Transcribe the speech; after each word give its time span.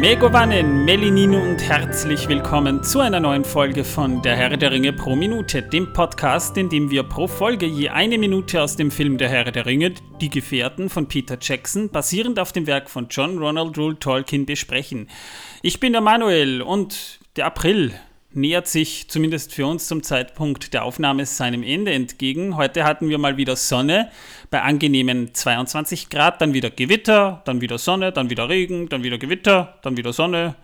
Megovanen, 0.00 0.86
Melinino 0.86 1.42
und 1.42 1.62
herzlich 1.62 2.26
willkommen 2.26 2.82
zu 2.82 3.00
einer 3.00 3.20
neuen 3.20 3.44
Folge 3.44 3.84
von 3.84 4.22
Der 4.22 4.34
Herr 4.34 4.56
der 4.56 4.70
Ringe 4.70 4.94
pro 4.94 5.14
Minute, 5.14 5.60
dem 5.60 5.92
Podcast, 5.92 6.56
in 6.56 6.70
dem 6.70 6.90
wir 6.90 7.02
pro 7.02 7.26
Folge 7.26 7.66
je 7.66 7.90
eine 7.90 8.16
Minute 8.16 8.62
aus 8.62 8.76
dem 8.76 8.90
Film 8.90 9.18
Der 9.18 9.28
Herr 9.28 9.52
der 9.52 9.66
Ringe, 9.66 9.92
Die 10.22 10.30
Gefährten 10.30 10.88
von 10.88 11.06
Peter 11.06 11.36
Jackson, 11.38 11.90
basierend 11.90 12.38
auf 12.38 12.52
dem 12.52 12.66
Werk 12.66 12.88
von 12.88 13.08
John 13.10 13.36
Ronald 13.36 13.76
Rule 13.76 13.98
Tolkien, 13.98 14.46
besprechen. 14.46 15.10
Ich 15.60 15.80
bin 15.80 15.92
der 15.92 16.00
Manuel 16.00 16.62
und 16.62 17.20
der 17.36 17.44
April 17.44 17.92
nähert 18.32 18.68
sich 18.68 19.08
zumindest 19.08 19.54
für 19.54 19.66
uns 19.66 19.88
zum 19.88 20.02
Zeitpunkt 20.02 20.72
der 20.72 20.84
Aufnahme 20.84 21.26
seinem 21.26 21.62
Ende 21.62 21.92
entgegen. 21.92 22.56
Heute 22.56 22.84
hatten 22.84 23.08
wir 23.08 23.18
mal 23.18 23.36
wieder 23.36 23.56
Sonne 23.56 24.10
bei 24.50 24.62
angenehmen 24.62 25.34
22 25.34 26.10
Grad, 26.10 26.40
dann 26.40 26.54
wieder 26.54 26.70
Gewitter, 26.70 27.42
dann 27.44 27.60
wieder 27.60 27.78
Sonne, 27.78 28.12
dann 28.12 28.30
wieder 28.30 28.48
Regen, 28.48 28.88
dann 28.88 29.02
wieder 29.02 29.18
Gewitter, 29.18 29.78
dann 29.82 29.96
wieder 29.96 30.12
Sonne. 30.12 30.54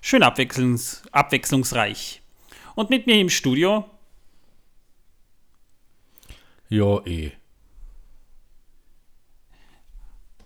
Schön 0.00 0.22
abwechslungs 0.22 1.02
abwechslungsreich. 1.12 2.22
Und 2.74 2.90
mit 2.90 3.06
mir 3.06 3.20
im 3.20 3.28
Studio. 3.28 3.84
Ja, 6.68 7.04
eh. 7.06 7.32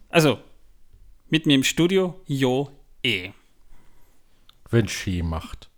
Also, 0.08 0.40
mit 1.28 1.46
mir 1.46 1.54
im 1.54 1.64
Studio, 1.64 2.20
jo, 2.26 2.70
eh. 3.02 3.30
Wenn 4.70 4.88
Ski 4.88 5.22
macht. 5.22 5.70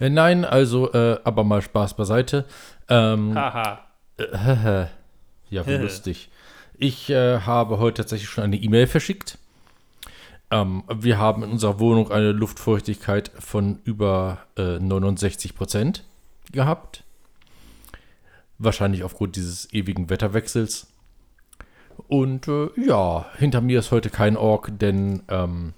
Äh, 0.00 0.10
nein, 0.10 0.44
also, 0.44 0.92
äh, 0.92 1.18
aber 1.24 1.44
mal 1.44 1.62
Spaß 1.62 1.94
beiseite. 1.94 2.44
Ähm, 2.88 3.34
Haha. 3.34 3.80
äh, 4.18 4.86
ja, 5.50 5.66
wie 5.66 5.76
lustig. 5.76 6.30
Ich 6.76 7.10
äh, 7.10 7.40
habe 7.40 7.78
heute 7.78 8.02
tatsächlich 8.02 8.28
schon 8.28 8.44
eine 8.44 8.56
E-Mail 8.56 8.86
verschickt. 8.86 9.38
Ähm, 10.50 10.84
wir 10.92 11.18
haben 11.18 11.42
in 11.42 11.50
unserer 11.50 11.78
Wohnung 11.80 12.10
eine 12.10 12.32
Luftfeuchtigkeit 12.32 13.30
von 13.38 13.80
über 13.84 14.38
äh, 14.56 14.78
69 14.78 15.54
Prozent 15.54 16.04
gehabt. 16.52 17.04
Wahrscheinlich 18.58 19.04
aufgrund 19.04 19.36
dieses 19.36 19.72
ewigen 19.72 20.10
Wetterwechsels. 20.10 20.88
Und 22.08 22.48
äh, 22.48 22.68
ja, 22.76 23.26
hinter 23.36 23.60
mir 23.60 23.78
ist 23.78 23.90
heute 23.90 24.10
kein 24.10 24.36
Ork, 24.36 24.70
denn 24.78 25.22
ähm, 25.28 25.74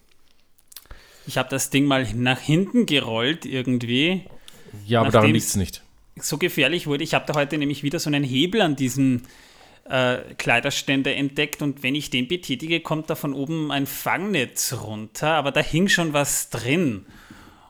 Ich 1.27 1.39
habe 1.39 1.49
das 1.49 1.71
Ding 1.71 1.85
mal 1.85 2.07
nach 2.15 2.41
hinten 2.41 2.87
gerollt 2.87 3.45
irgendwie. 3.47 4.23
ja, 4.87 5.01
aber 5.01 5.11
daran 5.11 5.33
liegt 5.33 5.47
es 5.47 5.57
nicht. 5.57 5.83
so 6.17 6.39
gefährlich 6.39 6.87
wurde. 6.87 7.05
Ich 7.05 7.15
habe 7.15 7.25
da 7.27 7.35
heute 7.35 7.59
nämlich 7.59 7.83
wieder 7.83 7.99
so 7.99 8.09
einen 8.09 8.25
Hebel 8.25 8.61
an 8.61 8.77
diesem 8.77 9.23
äh, 9.89 10.19
Kleiderständer 10.39 11.15
entdeckt 11.15 11.63
und 11.63 11.83
wenn 11.83 11.95
ich 11.95 12.11
den 12.11 12.29
betätige, 12.29 12.81
kommt 12.81 13.11
da 13.11 13.15
von 13.15 13.35
oben 13.35 13.71
ein 13.71 13.87
Fangnetz 13.87 14.75
runter, 14.83 15.35
aber 15.35 15.53
da 15.53 15.61
hing 15.61 15.89
schon 15.89 16.13
was 16.13 16.51
drin. 16.51 17.07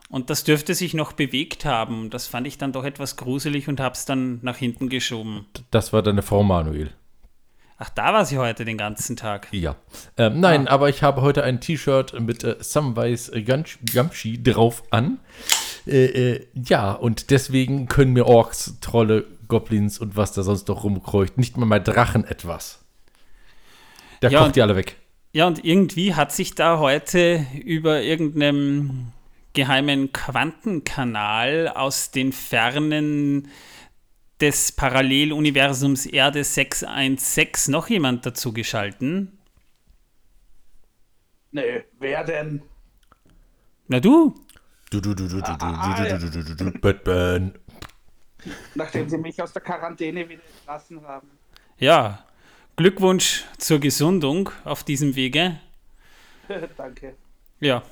Und 0.09 0.29
das 0.29 0.45
dürfte 0.45 0.73
sich 0.73 0.93
noch 0.93 1.11
bewegt 1.11 1.65
haben. 1.65 2.09
Das 2.09 2.27
fand 2.27 2.47
ich 2.47 2.57
dann 2.57 2.71
doch 2.71 2.85
etwas 2.85 3.17
gruselig 3.17 3.67
und 3.67 3.81
habe 3.81 3.93
es 3.93 4.05
dann 4.05 4.39
nach 4.41 4.55
hinten 4.55 4.87
geschoben. 4.87 5.45
Das 5.69 5.91
war 5.91 6.01
deine 6.01 6.21
Frau 6.21 6.43
Manuel. 6.43 6.91
Ach, 7.79 7.89
da 7.91 8.11
war 8.13 8.25
sie 8.25 8.37
heute 8.39 8.65
den 8.65 8.77
ganzen 8.77 9.15
Tag. 9.15 9.47
Ja. 9.51 9.75
Ähm, 10.17 10.39
nein, 10.39 10.67
aber 10.67 10.89
ich 10.89 11.03
habe 11.03 11.21
heute 11.21 11.43
ein 11.43 11.61
T-Shirt 11.61 12.19
mit 12.19 12.43
äh, 12.43 12.55
Samwise 12.59 13.31
Gumsh- 13.37 13.77
Gumshi 13.93 14.41
drauf 14.41 14.83
an. 14.89 15.19
Äh, 15.85 16.05
äh, 16.05 16.47
ja, 16.55 16.91
und 16.91 17.29
deswegen 17.29 17.87
können 17.87 18.13
mir 18.13 18.25
Orks, 18.25 18.73
Trolle, 18.81 19.25
Goblins 19.47 19.99
und 19.99 20.15
was 20.17 20.33
da 20.33 20.41
sonst 20.43 20.67
noch 20.67 20.83
rumkreucht, 20.83 21.37
nicht 21.37 21.55
mal 21.57 21.65
mal 21.67 21.79
Drachen 21.79 22.25
etwas. 22.25 22.83
Da 24.21 24.29
Ja, 24.29 24.39
kocht 24.39 24.47
und- 24.47 24.55
die 24.55 24.61
alle 24.63 24.75
weg. 24.75 24.95
Ja, 25.33 25.45
und 25.45 25.63
irgendwie 25.63 26.15
hat 26.15 26.31
sich 26.31 26.55
da 26.55 26.79
heute 26.79 27.45
über 27.63 28.01
irgendeinem 28.01 29.11
geheimen 29.53 30.11
Quantenkanal 30.13 31.67
aus 31.69 32.09
den 32.11 32.31
Fernen 32.31 33.49
des 34.41 34.71
Paralleluniversums 34.71 36.05
Erde 36.05 36.43
616 36.43 37.71
noch 37.71 37.89
jemand 37.89 38.25
dazu 38.25 38.53
geschalten. 38.53 39.37
Nö, 41.51 41.81
wer 41.99 42.23
denn? 42.23 42.61
Na 43.87 43.99
du? 43.99 44.35
Du, 44.89 45.01
du, 45.01 45.13
du, 45.13 45.27
du, 45.27 45.35
du, 45.35 45.41
du, 45.41 45.43
Ah, 45.59 46.05
du, 46.07 46.19
du, 46.19 46.29
du, 46.29 46.55
du, 46.55 46.71
du, 46.71 46.79
Batman. 46.79 47.53
Nachdem 48.75 49.09
sie 49.09 49.17
mich 49.17 49.41
aus 49.41 49.51
der 49.53 49.61
Quarantäne 49.61 50.27
wieder 50.29 50.43
entlassen 50.59 51.01
haben. 51.05 51.29
Ja, 51.77 52.25
Glückwunsch 52.75 53.43
zur 53.57 53.79
Gesundung 53.79 54.49
auf 54.63 54.83
diesem 54.83 55.15
Wege. 55.15 55.59
Danke. 56.77 57.15
Ja. 57.59 57.83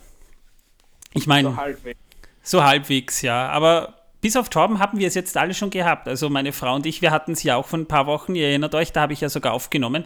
Ich 1.14 1.28
meine, 1.28 1.50
So 1.50 1.58
halbwegs. 1.58 2.00
So 2.44 2.64
halbwegs, 2.64 3.22
ja. 3.22 3.50
Aber 3.50 4.05
bis 4.26 4.36
auf 4.36 4.50
Torben 4.50 4.80
haben 4.80 4.98
wir 4.98 5.08
es 5.08 5.14
jetzt 5.14 5.38
alle 5.38 5.54
schon 5.54 5.70
gehabt. 5.70 6.08
Also 6.08 6.32
meine 6.32 6.52
Frau 6.52 6.74
und 6.74 6.88
ich, 6.88 7.04
wir 7.04 7.12
hatten 7.12 7.34
es 7.34 7.44
ja 7.44 7.58
auch 7.58 7.68
vor 7.68 7.78
ein 7.78 7.86
paar 7.86 8.08
Wochen. 8.08 8.34
Ihr 8.34 8.48
erinnert 8.48 8.74
euch, 8.74 8.92
da 8.92 9.02
habe 9.02 9.14
ich 9.14 9.22
ja 9.22 9.30
sogar 9.30 9.54
aufgenommen. 9.54 10.04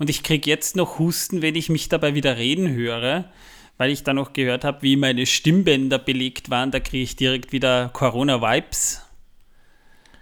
Und 0.00 0.10
ich 0.10 0.24
kriege 0.24 0.50
jetzt 0.50 0.74
noch 0.74 0.98
Husten, 0.98 1.40
wenn 1.40 1.54
ich 1.54 1.68
mich 1.68 1.88
dabei 1.88 2.16
wieder 2.16 2.36
reden 2.36 2.68
höre, 2.72 3.30
weil 3.78 3.90
ich 3.92 4.02
da 4.02 4.12
noch 4.12 4.32
gehört 4.32 4.64
habe, 4.64 4.82
wie 4.82 4.96
meine 4.96 5.24
Stimmbänder 5.24 6.00
belegt 6.00 6.50
waren. 6.50 6.72
Da 6.72 6.80
kriege 6.80 7.04
ich 7.04 7.14
direkt 7.14 7.52
wieder 7.52 7.90
Corona-Vibes. 7.90 9.02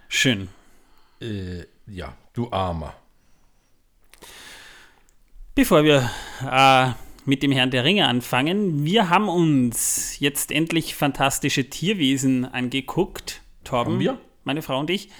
Schön. 0.09 0.51
Äh, 1.23 1.65
ja, 1.87 2.15
du 2.35 2.53
Armer. 2.53 2.93
Bevor 5.55 5.85
wir 5.85 6.11
äh, 6.43 6.91
mit 7.29 7.43
dem 7.43 7.53
Herrn 7.53 7.71
der 7.71 7.85
Ringe 7.85 8.09
anfangen, 8.09 8.87
wir 8.87 9.11
haben 9.11 9.29
uns 9.29 10.19
jetzt 10.19 10.51
endlich 10.51 10.95
fantastische 10.95 11.69
Tierwesen 11.69 12.47
angeguckt. 12.47 13.43
Torben, 13.65 13.95
Haben 13.95 14.01
wir? 14.01 14.19
meine 14.45 14.63
Frau 14.63 14.81
und 14.81 14.89
ich. 14.89 15.11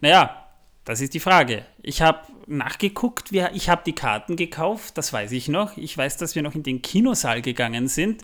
Naja, 0.00 0.48
das 0.84 1.00
ist 1.00 1.14
die 1.14 1.20
Frage. 1.20 1.64
Ich 1.80 2.02
habe 2.02 2.18
nachgeguckt, 2.48 3.30
ich 3.30 3.68
habe 3.68 3.82
die 3.86 3.94
Karten 3.94 4.34
gekauft, 4.34 4.98
das 4.98 5.12
weiß 5.12 5.30
ich 5.30 5.46
noch. 5.46 5.76
Ich 5.76 5.96
weiß, 5.96 6.16
dass 6.16 6.34
wir 6.34 6.42
noch 6.42 6.56
in 6.56 6.64
den 6.64 6.82
Kinosaal 6.82 7.42
gegangen 7.42 7.86
sind. 7.86 8.22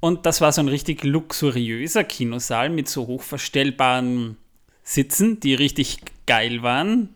Und 0.00 0.24
das 0.24 0.40
war 0.40 0.50
so 0.50 0.62
ein 0.62 0.68
richtig 0.68 1.04
luxuriöser 1.04 2.04
Kinosaal 2.04 2.70
mit 2.70 2.88
so 2.88 3.06
hochverstellbaren 3.06 4.38
Sitzen, 4.82 5.38
die 5.40 5.52
richtig 5.52 5.98
geil 6.24 6.62
waren 6.62 7.10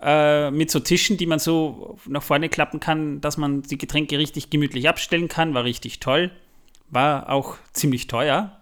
äh, 0.00 0.50
mit 0.50 0.70
so 0.70 0.80
Tischen, 0.80 1.16
die 1.16 1.26
man 1.26 1.38
so 1.38 1.98
nach 2.06 2.22
vorne 2.22 2.48
klappen 2.48 2.80
kann, 2.80 3.20
dass 3.20 3.36
man 3.36 3.62
die 3.62 3.78
Getränke 3.78 4.18
richtig 4.18 4.50
gemütlich 4.50 4.88
abstellen 4.88 5.28
kann. 5.28 5.54
War 5.54 5.64
richtig 5.64 6.00
toll. 6.00 6.30
War 6.88 7.30
auch 7.30 7.56
ziemlich 7.72 8.06
teuer. 8.06 8.58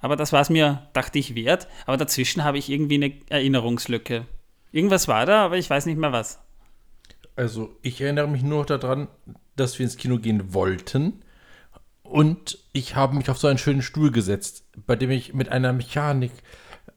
Aber 0.00 0.16
das 0.16 0.32
war 0.32 0.40
es 0.40 0.50
mir, 0.50 0.88
dachte 0.92 1.18
ich, 1.18 1.34
wert. 1.34 1.68
Aber 1.86 1.96
dazwischen 1.96 2.44
habe 2.44 2.58
ich 2.58 2.70
irgendwie 2.70 2.94
eine 2.94 3.12
Erinnerungslücke. 3.28 4.26
Irgendwas 4.72 5.08
war 5.08 5.26
da, 5.26 5.44
aber 5.44 5.58
ich 5.58 5.68
weiß 5.68 5.86
nicht 5.86 5.98
mehr 5.98 6.12
was. 6.12 6.38
Also, 7.36 7.76
ich 7.82 8.00
erinnere 8.00 8.28
mich 8.28 8.42
nur 8.42 8.60
noch 8.60 8.66
daran, 8.66 9.08
dass 9.56 9.78
wir 9.78 9.84
ins 9.84 9.96
Kino 9.96 10.18
gehen 10.18 10.54
wollten. 10.54 11.22
Und 12.02 12.58
ich 12.72 12.96
habe 12.96 13.16
mich 13.16 13.30
auf 13.30 13.38
so 13.38 13.46
einen 13.46 13.58
schönen 13.58 13.82
Stuhl 13.82 14.10
gesetzt, 14.10 14.64
bei 14.86 14.96
dem 14.96 15.10
ich 15.10 15.34
mit 15.34 15.48
einer 15.48 15.72
Mechanik 15.72 16.32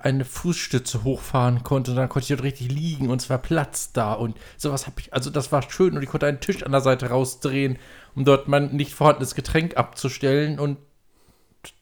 eine 0.03 0.25
Fußstütze 0.25 1.03
hochfahren 1.03 1.63
konnte. 1.63 1.91
Und 1.91 1.97
dann 1.97 2.09
konnte 2.09 2.25
ich 2.25 2.29
dort 2.29 2.43
richtig 2.43 2.69
liegen 2.71 3.09
und 3.09 3.21
es 3.21 3.29
war 3.29 3.37
Platz 3.37 3.91
da. 3.93 4.13
Und 4.13 4.37
sowas 4.57 4.85
habe 4.85 4.99
ich, 4.99 5.13
also 5.13 5.29
das 5.29 5.51
war 5.51 5.69
schön. 5.69 5.95
Und 5.95 6.03
ich 6.03 6.09
konnte 6.09 6.25
einen 6.27 6.41
Tisch 6.41 6.61
an 6.63 6.71
der 6.71 6.81
Seite 6.81 7.07
rausdrehen, 7.09 7.77
um 8.15 8.25
dort 8.25 8.47
mein 8.47 8.75
nicht 8.75 8.93
vorhandenes 8.93 9.33
Getränk 9.35 9.77
abzustellen. 9.77 10.59
Und 10.59 10.77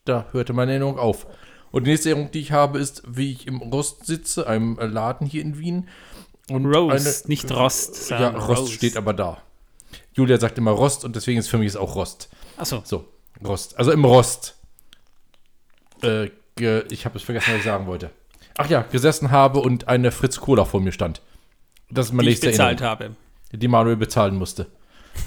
da 0.05 0.27
hörte 0.31 0.53
meine 0.53 0.71
Erinnerung 0.71 0.99
auf. 0.99 1.25
Und 1.71 1.85
die 1.85 1.91
nächste 1.91 2.09
Erinnerung, 2.09 2.31
die 2.31 2.39
ich 2.41 2.51
habe, 2.51 2.79
ist, 2.79 3.01
wie 3.07 3.31
ich 3.31 3.47
im 3.47 3.57
Rost 3.57 4.05
sitze, 4.05 4.45
einem 4.47 4.77
Laden 4.79 5.25
hier 5.25 5.41
in 5.41 5.57
Wien. 5.57 5.87
Und 6.49 6.65
Roast, 6.65 7.29
nicht 7.29 7.49
Rost, 7.49 8.09
Ja, 8.09 8.29
Rost, 8.29 8.61
Roast. 8.61 8.73
steht 8.73 8.97
aber 8.97 9.13
da. 9.13 9.41
Julia 10.13 10.37
sagt 10.37 10.57
immer 10.57 10.71
Rost 10.71 11.05
und 11.05 11.15
deswegen 11.15 11.39
ist 11.39 11.47
für 11.47 11.57
mich 11.57 11.67
es 11.69 11.75
auch 11.77 11.95
Rost. 11.95 12.29
Achso, 12.57 12.81
So, 12.83 13.05
Rost. 13.43 13.77
Also 13.79 13.91
im 13.91 14.03
Rost. 14.03 14.57
Äh, 16.03 16.29
ge, 16.61 16.85
ich 16.89 17.05
habe 17.05 17.17
es 17.17 17.23
vergessen, 17.23 17.51
was 17.51 17.57
ich 17.59 17.65
sagen 17.65 17.87
wollte. 17.87 18.11
Ach 18.57 18.69
ja, 18.69 18.81
gesessen 18.83 19.31
habe 19.31 19.59
und 19.59 19.87
eine 19.87 20.11
Fritz 20.11 20.39
Cola 20.39 20.65
vor 20.65 20.79
mir 20.81 20.91
stand. 20.91 21.21
Das 21.89 22.07
ist 22.07 22.13
meine 22.13 22.29
die 22.29 22.35
ich 22.35 22.39
bezahlt 22.39 22.79
Erinnerung, 22.79 23.15
habe. 23.51 23.57
die 23.57 23.67
Manuel 23.67 23.97
bezahlen 23.97 24.37
musste. 24.37 24.67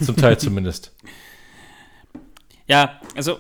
Zum 0.03 0.17
Teil 0.17 0.39
zumindest. 0.39 0.93
Ja, 2.67 3.01
also 3.15 3.39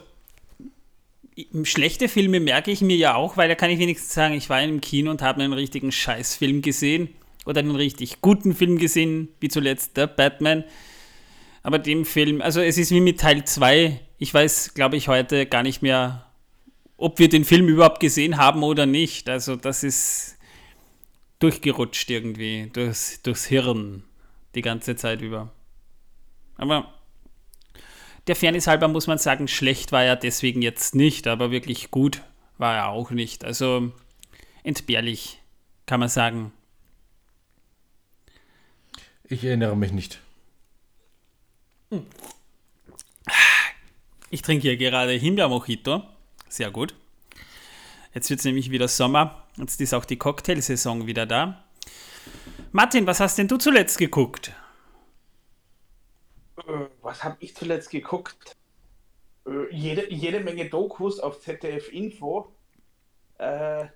schlechte 1.65 2.09
Filme 2.09 2.41
merke 2.41 2.71
ich 2.71 2.81
mir 2.81 2.97
ja 2.97 3.15
auch, 3.15 3.37
weil 3.37 3.49
da 3.49 3.55
kann 3.55 3.71
ich 3.71 3.79
wenigstens 3.79 4.15
sagen, 4.15 4.35
ich 4.35 4.51
war 4.51 4.63
im 4.63 4.81
Kino 4.81 5.11
und 5.11 5.23
habe 5.23 5.43
einen 5.43 5.53
richtigen 5.53 5.91
Scheißfilm 5.91 6.63
gesehen 6.63 7.09
oder 7.45 7.61
einen 7.61 7.75
richtig 7.75 8.21
guten 8.21 8.55
Film 8.55 8.79
gesehen, 8.79 9.29
wie 9.41 9.49
zuletzt 9.49 9.97
der 9.97 10.07
Batman. 10.07 10.65
Aber 11.63 11.79
dem 11.79 12.05
Film, 12.05 12.43
also 12.43 12.61
es 12.61 12.79
ist 12.79 12.91
wie 12.91 13.01
mit 13.01 13.21
Teil 13.21 13.45
2, 13.45 14.01
ich 14.19 14.33
weiß, 14.33 14.75
glaube 14.75 14.97
ich, 14.97 15.09
heute 15.09 15.47
gar 15.47 15.63
nicht 15.63 15.83
mehr, 15.83 16.24
ob 16.97 17.19
wir 17.19 17.29
den 17.29 17.45
Film 17.45 17.69
überhaupt 17.69 18.01
gesehen 18.01 18.37
haben 18.37 18.63
oder 18.63 18.87
nicht. 18.87 19.29
Also 19.29 19.57
das 19.57 19.83
ist 19.83 20.39
durchgerutscht 21.41 22.09
irgendwie, 22.11 22.71
durchs, 22.73 23.21
durchs 23.23 23.45
Hirn 23.47 24.05
die 24.55 24.63
ganze 24.63 24.97
Zeit 24.97 25.21
über. 25.21 25.53
Aber 26.57 26.95
Der 28.27 28.37
Fairness 28.37 28.67
halber 28.67 28.89
muss 28.89 29.07
man 29.07 29.19
sagen, 29.19 29.49
schlecht 29.49 29.93
war 29.93 30.03
er 30.03 30.17
deswegen 30.17 30.63
jetzt 30.63 30.95
nicht, 30.95 31.27
aber 31.27 31.51
wirklich 31.51 31.91
gut 31.91 32.23
war 32.57 32.75
er 32.75 32.89
auch 32.89 33.11
nicht. 33.11 33.45
Also 33.45 33.93
entbehrlich, 34.63 35.41
kann 35.87 36.01
man 36.01 36.09
sagen. 36.09 36.53
Ich 39.25 39.45
erinnere 39.45 39.77
mich 39.77 39.93
nicht. 39.93 40.21
Ich 44.31 44.43
trinke 44.43 44.63
hier 44.63 44.77
gerade 44.77 45.13
Himbeer-Mojito. 45.13 46.03
Sehr 46.55 46.71
gut. 46.71 46.95
Jetzt 48.15 48.31
wird 48.31 48.39
es 48.39 48.47
nämlich 48.47 48.71
wieder 48.71 48.87
Sommer. 48.87 49.43
Jetzt 49.57 49.81
ist 49.81 49.93
auch 49.93 50.05
die 50.05 50.19
Cocktailsaison 50.19 51.05
wieder 51.05 51.27
da. 51.27 51.65
Martin, 52.71 53.09
was 53.09 53.19
hast 53.19 53.39
denn 53.39 53.49
du 53.49 53.57
zuletzt 53.57 53.99
geguckt? 53.99 54.53
Äh, 56.59 56.87
was 57.03 57.25
habe 57.25 57.39
ich 57.41 57.57
zuletzt 57.57 57.91
geguckt? 57.91 58.55
Äh, 59.49 59.75
jede, 59.75 60.13
jede 60.13 60.39
Menge 60.39 60.69
Dokus 60.69 61.19
auf 61.19 61.41
ZDF 61.41 61.93
Info. 61.93 62.55
Äh, 63.39 63.87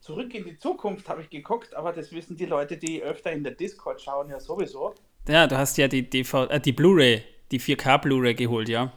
Zurück 0.00 0.34
in 0.34 0.46
die 0.46 0.56
Zukunft 0.56 1.10
habe 1.10 1.20
ich 1.20 1.28
geguckt, 1.28 1.74
aber 1.74 1.92
das 1.92 2.10
wissen 2.10 2.38
die 2.38 2.46
Leute, 2.46 2.78
die 2.78 3.02
öfter 3.02 3.32
in 3.32 3.44
der 3.44 3.52
Discord 3.52 4.00
schauen, 4.00 4.30
ja 4.30 4.40
sowieso. 4.40 4.94
Ja, 5.28 5.46
du 5.46 5.58
hast 5.58 5.76
ja 5.76 5.88
die, 5.88 6.08
DV, 6.08 6.46
äh, 6.48 6.58
die 6.58 6.72
Blu-ray, 6.72 7.22
die 7.50 7.60
4K 7.60 7.98
Blu-ray 7.98 8.34
geholt, 8.34 8.70
ja? 8.70 8.90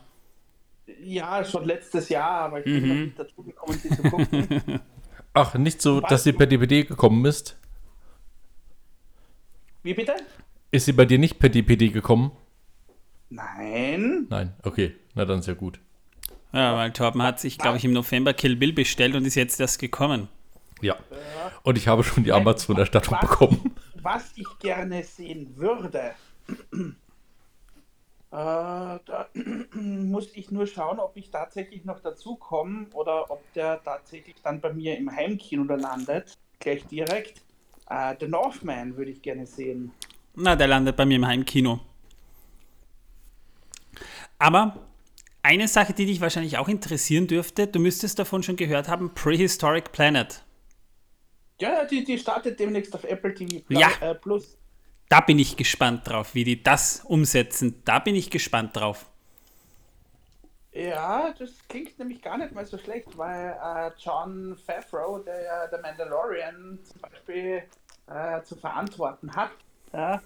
Ja, 1.04 1.44
schon 1.44 1.66
letztes 1.66 2.10
Jahr, 2.10 2.42
aber 2.42 2.60
ich 2.60 2.66
bin 2.66 2.88
noch 2.88 2.96
nicht 2.96 3.20
dazu 3.20 3.44
gekommen, 3.44 3.78
sie 3.80 3.90
zu 3.90 4.04
gucken. 4.04 4.82
Ach, 5.34 5.54
nicht 5.56 5.82
so, 5.82 6.00
dass 6.00 6.24
sie 6.24 6.32
per 6.34 6.48
DVD 6.48 6.84
gekommen 6.84 7.26
ist? 7.26 7.58
Wie 9.84 9.94
bitte? 9.94 10.16
Ist 10.72 10.86
sie 10.86 10.94
bei 10.94 11.06
dir 11.06 11.18
nicht 11.20 11.40
per 11.40 11.50
DVD 11.50 11.90
gekommen? 11.90 12.32
Nein. 13.30 14.28
Nein, 14.30 14.54
okay. 14.64 14.96
Na 15.14 15.26
dann 15.26 15.42
ja 15.42 15.54
gut. 15.54 15.80
Ja, 16.54 16.76
weil 16.76 16.92
Torben 16.94 17.22
hat 17.22 17.40
sich, 17.40 17.58
glaube 17.58 17.78
ich, 17.78 17.86
im 17.86 17.92
November 17.94 18.34
Kill 18.34 18.56
Bill 18.56 18.72
bestellt 18.74 19.16
und 19.16 19.26
ist 19.26 19.36
jetzt 19.36 19.60
erst 19.60 19.80
gekommen. 19.80 20.30
Ja. 20.82 20.96
Und 21.64 21.78
ich 21.78 21.88
habe 21.88 22.04
schon 22.04 22.24
die 22.24 22.32
Amazon-Erstattung 22.32 23.16
Was- 23.16 23.22
bekommen. 23.30 23.76
Was 24.02 24.32
ich 24.36 24.48
gerne 24.60 25.04
sehen 25.04 25.58
würde, 25.58 26.12
äh, 28.32 28.36
da 29.06 29.30
muss 29.74 30.30
ich 30.34 30.52
nur 30.52 30.68
schauen, 30.68 31.00
ob 31.00 31.16
ich 31.16 31.30
tatsächlich 31.30 31.86
noch 31.86 32.00
dazu 32.00 32.36
komme 32.36 32.88
oder 32.94 33.30
ob 33.32 33.42
der 33.54 33.82
tatsächlich 33.84 34.36
dann 34.44 34.60
bei 34.62 34.74
mir 34.74 34.98
im 34.98 35.10
Heimkino 35.12 35.64
da 35.64 35.76
landet, 35.76 36.38
gleich 36.60 36.86
direkt. 36.88 37.42
Äh, 37.90 38.16
The 38.20 38.28
Northman 38.28 38.98
würde 38.98 39.12
ich 39.12 39.22
gerne 39.22 39.46
sehen. 39.46 39.92
Na, 40.36 40.56
der 40.56 40.68
landet 40.68 40.96
bei 40.98 41.06
mir 41.06 41.16
im 41.16 41.26
Heimkino. 41.26 41.80
Aber 44.38 44.76
eine 45.44 45.68
Sache, 45.68 45.94
die 45.94 46.06
dich 46.06 46.20
wahrscheinlich 46.22 46.58
auch 46.58 46.68
interessieren 46.68 47.28
dürfte, 47.28 47.68
du 47.68 47.80
müsstest 47.80 48.20
davon 48.20 48.44
schon 48.44 48.56
gehört 48.56 48.90
haben, 48.90 49.14
Prehistoric 49.14 49.92
Planet. 49.92 50.44
Ja, 51.62 51.86
die, 51.86 52.04
die 52.04 52.18
startet 52.18 52.60
demnächst 52.60 52.94
auf 52.94 53.04
Apple 53.06 53.34
TV 53.34 53.64
Ja. 53.70 53.90
äh, 54.02 54.16
Plus. 54.16 54.58
Da 55.10 55.22
bin 55.22 55.40
ich 55.40 55.56
gespannt 55.56 56.02
drauf, 56.08 56.34
wie 56.34 56.44
die 56.44 56.62
das 56.62 57.02
umsetzen. 57.06 57.82
Da 57.86 58.00
bin 58.00 58.16
ich 58.16 58.30
gespannt 58.30 58.76
drauf. 58.76 59.06
Ja, 60.72 61.34
das 61.40 61.52
klingt 61.70 61.98
nämlich 62.00 62.22
gar 62.22 62.38
nicht 62.38 62.54
mal 62.54 62.66
so 62.66 62.78
schlecht, 62.78 63.18
weil 63.18 63.56
äh, 63.64 63.92
John 63.98 64.58
Favreau, 64.58 65.20
der 65.20 65.44
ja 65.44 65.68
der 65.68 65.80
Mandalorian 65.80 66.80
zum 66.84 67.02
Beispiel 67.02 67.64
äh, 68.08 68.42
zu 68.44 68.58
verantworten 68.58 69.34
hat, 69.34 69.52
ja, 69.94 70.22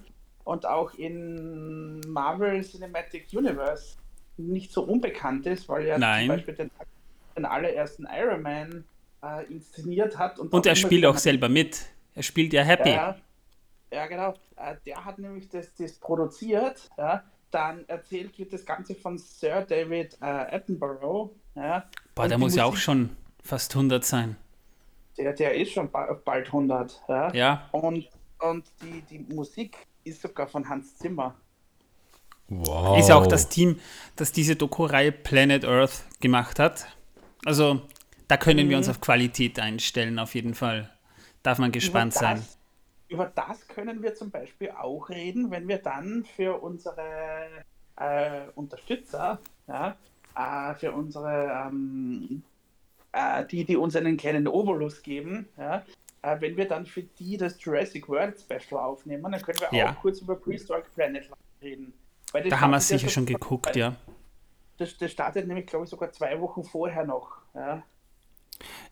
und 0.45 0.65
auch 0.65 0.93
in 0.95 1.99
Marvel 2.07 2.63
Cinematic 2.63 3.27
Universe 3.31 3.97
nicht 4.37 4.71
so 4.71 4.83
unbekannt 4.83 5.45
ist, 5.45 5.69
weil 5.69 5.85
er 5.85 5.99
Nein. 5.99 6.25
zum 6.25 6.35
Beispiel 6.35 6.53
den, 6.55 6.71
den 7.37 7.45
allerersten 7.45 8.07
Iron 8.11 8.41
Man 8.41 8.85
äh, 9.21 9.45
inszeniert 9.51 10.17
hat. 10.17 10.39
Und, 10.39 10.51
Und 10.51 10.65
er 10.65 10.75
spielt 10.75 11.05
auch 11.05 11.17
selber 11.17 11.49
mit. 11.49 11.85
Er 12.15 12.23
spielt 12.23 12.53
ja 12.53 12.63
Happy. 12.63 12.89
ja, 12.89 13.15
ja, 13.91 14.07
genau. 14.07 14.33
Äh, 14.55 14.75
Der 14.85 15.03
hat 15.05 15.19
nämlich 15.19 15.49
das, 15.49 15.73
das 15.75 15.93
produziert. 15.93 16.89
Ja. 16.97 17.23
Dann 17.51 17.87
erzählt 17.87 18.37
wird 18.37 18.53
das 18.53 18.65
Ganze 18.65 18.93
von 18.95 19.17
Sir 19.17 19.61
David 19.63 20.17
äh, 20.21 20.25
Attenborough. 20.25 21.31
Ja. 21.55 21.85
Boah, 22.15 22.27
der 22.27 22.37
muss 22.37 22.55
ja 22.55 22.65
auch 22.65 22.71
Musik- 22.71 22.83
schon 22.83 23.09
fast 23.43 23.73
100 23.75 24.05
sein. 24.05 24.35
Der, 25.17 25.33
der 25.33 25.55
ist 25.55 25.71
schon 25.73 25.89
ba 25.91 26.13
bald 26.23 26.47
100. 26.47 27.01
Ja. 27.07 27.33
Ja, 27.33 27.69
Und, 27.71 28.07
und 28.39 28.65
die, 28.81 29.01
die 29.01 29.33
Musik 29.33 29.75
ist 30.03 30.21
sogar 30.21 30.47
von 30.47 30.67
Hans 30.69 30.95
Zimmer. 30.97 31.35
Wow. 32.47 32.97
ist 32.97 33.09
ja 33.09 33.15
auch 33.15 33.27
das 33.27 33.47
Team, 33.49 33.79
das 34.15 34.31
diese 34.31 34.55
Doku-Reihe 34.55 35.11
Planet 35.11 35.65
Earth 35.65 36.03
gemacht 36.19 36.57
hat. 36.57 36.87
Also, 37.45 37.81
da 38.27 38.37
können 38.37 38.69
wir 38.69 38.77
uns 38.77 38.89
auf 38.89 39.01
Qualität 39.01 39.59
einstellen, 39.59 40.17
auf 40.19 40.33
jeden 40.35 40.55
Fall. 40.55 40.89
Darf 41.43 41.57
man 41.59 41.71
gespannt 41.71 42.13
sein. 42.13 42.43
Über 43.09 43.25
das 43.25 43.67
können 43.67 44.03
wir 44.03 44.15
zum 44.15 44.29
Beispiel 44.29 44.71
auch 44.71 45.09
reden, 45.09 45.49
wenn 45.51 45.67
wir 45.67 45.79
dann 45.79 46.23
für 46.23 46.61
unsere 46.61 47.63
äh, 47.97 48.41
Unterstützer, 48.55 49.39
ja, 49.67 49.97
äh, 50.35 50.75
für 50.75 50.91
unsere, 50.91 51.67
ähm, 51.67 52.43
äh, 53.11 53.45
die, 53.45 53.65
die 53.65 53.75
uns 53.75 53.95
einen 53.95 54.15
kleinen 54.15 54.47
Obolus 54.47 55.01
geben, 55.01 55.49
ja, 55.57 55.83
äh, 56.21 56.39
wenn 56.39 56.55
wir 56.55 56.67
dann 56.67 56.85
für 56.85 57.01
die 57.01 57.35
das 57.35 57.61
Jurassic 57.63 58.07
World 58.07 58.39
Special 58.39 58.79
aufnehmen, 58.79 59.31
dann 59.31 59.41
können 59.41 59.59
wir 59.59 59.77
Ja. 59.77 59.91
auch 59.91 59.99
kurz 59.99 60.21
über 60.21 60.35
Prehistoric 60.35 60.93
Planet 60.93 61.29
reden. 61.61 61.93
Da 62.31 62.61
haben 62.61 62.71
wir 62.71 62.79
sicher 62.79 63.09
schon 63.09 63.25
geguckt, 63.25 63.75
ja. 63.75 63.95
Das, 64.77 64.95
das 64.97 65.11
startet 65.11 65.47
nämlich, 65.47 65.65
glaube 65.65 65.85
ich, 65.85 65.89
sogar 65.89 66.11
zwei 66.11 66.39
Wochen 66.39 66.63
vorher 66.63 67.03
noch. 67.05 67.37
Ja, 67.55 67.83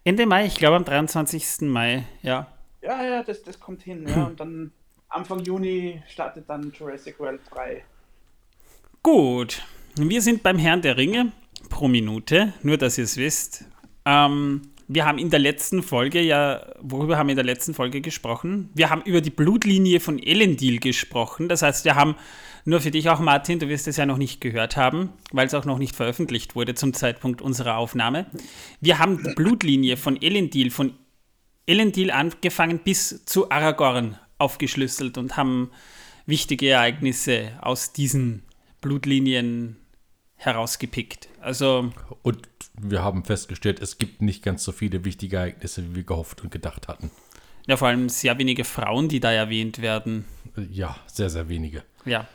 Ende 0.03 0.25
Mai, 0.25 0.45
ich 0.45 0.55
glaube 0.55 0.77
am 0.77 0.85
23. 0.85 1.61
Mai, 1.61 2.05
ja. 2.21 2.47
Ja, 2.81 3.03
ja 3.03 3.23
das, 3.23 3.43
das 3.43 3.59
kommt 3.59 3.83
hin. 3.83 4.07
Ja. 4.07 4.23
Und 4.27 4.39
dann 4.39 4.71
Anfang 5.09 5.39
Juni 5.43 6.01
startet 6.07 6.49
dann 6.49 6.71
Jurassic 6.77 7.19
World 7.19 7.41
3. 7.51 7.83
Gut, 9.03 9.63
wir 9.95 10.21
sind 10.21 10.43
beim 10.43 10.57
Herrn 10.57 10.81
der 10.81 10.97
Ringe 10.97 11.31
pro 11.69 11.87
Minute, 11.87 12.53
nur 12.61 12.77
dass 12.77 12.97
ihr 12.97 13.05
es 13.05 13.17
wisst. 13.17 13.65
Ähm, 14.05 14.61
wir 14.87 15.05
haben 15.05 15.17
in 15.17 15.29
der 15.29 15.39
letzten 15.39 15.83
Folge 15.83 16.21
ja, 16.21 16.65
worüber 16.79 17.17
haben 17.17 17.27
wir 17.27 17.33
in 17.33 17.37
der 17.37 17.45
letzten 17.45 17.73
Folge 17.73 18.01
gesprochen? 18.01 18.69
Wir 18.73 18.89
haben 18.89 19.01
über 19.01 19.21
die 19.21 19.29
Blutlinie 19.29 19.99
von 19.99 20.17
Elendil 20.21 20.79
gesprochen. 20.79 21.49
Das 21.49 21.61
heißt, 21.61 21.83
wir 21.85 21.95
haben, 21.95 22.15
nur 22.63 22.79
für 22.79 22.91
dich 22.91 23.09
auch 23.09 23.19
Martin, 23.19 23.59
du 23.59 23.67
wirst 23.67 23.87
es 23.87 23.97
ja 23.97 24.05
noch 24.05 24.17
nicht 24.17 24.39
gehört 24.39 24.77
haben, 24.77 25.09
weil 25.31 25.47
es 25.47 25.53
auch 25.53 25.65
noch 25.65 25.77
nicht 25.77 25.95
veröffentlicht 25.95 26.55
wurde 26.55 26.73
zum 26.73 26.93
Zeitpunkt 26.93 27.41
unserer 27.41 27.77
Aufnahme. 27.77 28.27
Wir 28.79 28.99
haben 28.99 29.23
die 29.23 29.33
Blutlinie 29.33 29.97
von 29.97 30.21
Elendil, 30.21 30.71
von 30.71 30.93
Elendil 31.67 32.11
angefangen 32.11 32.79
bis 32.79 33.23
zu 33.25 33.51
Aragorn 33.51 34.17
aufgeschlüsselt 34.37 35.17
und 35.17 35.37
haben 35.37 35.69
wichtige 36.25 36.69
Ereignisse 36.69 37.51
aus 37.61 37.93
diesen 37.93 38.43
Blutlinien 38.81 39.77
herausgepickt. 40.35 41.29
Also, 41.41 41.91
Und 42.21 42.47
wir 42.79 43.03
haben 43.03 43.23
festgestellt, 43.25 43.81
es 43.81 43.97
gibt 43.97 44.21
nicht 44.21 44.43
ganz 44.43 44.63
so 44.63 44.71
viele 44.71 45.03
wichtige 45.03 45.37
Ereignisse, 45.37 45.83
wie 45.89 45.95
wir 45.95 46.03
gehofft 46.03 46.41
und 46.43 46.51
gedacht 46.51 46.87
hatten. 46.87 47.11
ja, 47.65 47.75
vor 47.77 47.87
allem 47.87 48.07
sehr 48.09 48.37
wenige 48.37 48.63
Frauen, 48.63 49.09
die 49.09 49.19
da 49.19 49.31
erwähnt 49.31 49.81
werden. 49.81 50.25
Ja, 50.71 50.95
sehr, 51.07 51.29
sehr 51.29 51.49
wenige. 51.49 51.83
Ja, 52.05 52.27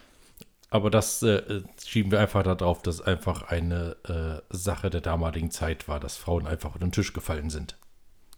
Aber 0.70 0.90
das 0.90 1.22
äh, 1.22 1.62
schieben 1.84 2.10
wir 2.12 2.20
einfach 2.20 2.42
darauf, 2.42 2.82
dass 2.82 3.00
einfach 3.00 3.42
eine 3.44 3.96
äh, 4.04 4.54
Sache 4.56 4.90
der 4.90 5.00
damaligen 5.00 5.50
Zeit 5.50 5.86
war, 5.88 6.00
dass 6.00 6.16
Frauen 6.16 6.46
einfach 6.46 6.74
unter 6.74 6.86
den 6.86 6.92
Tisch 6.92 7.12
gefallen 7.12 7.50
sind. 7.50 7.76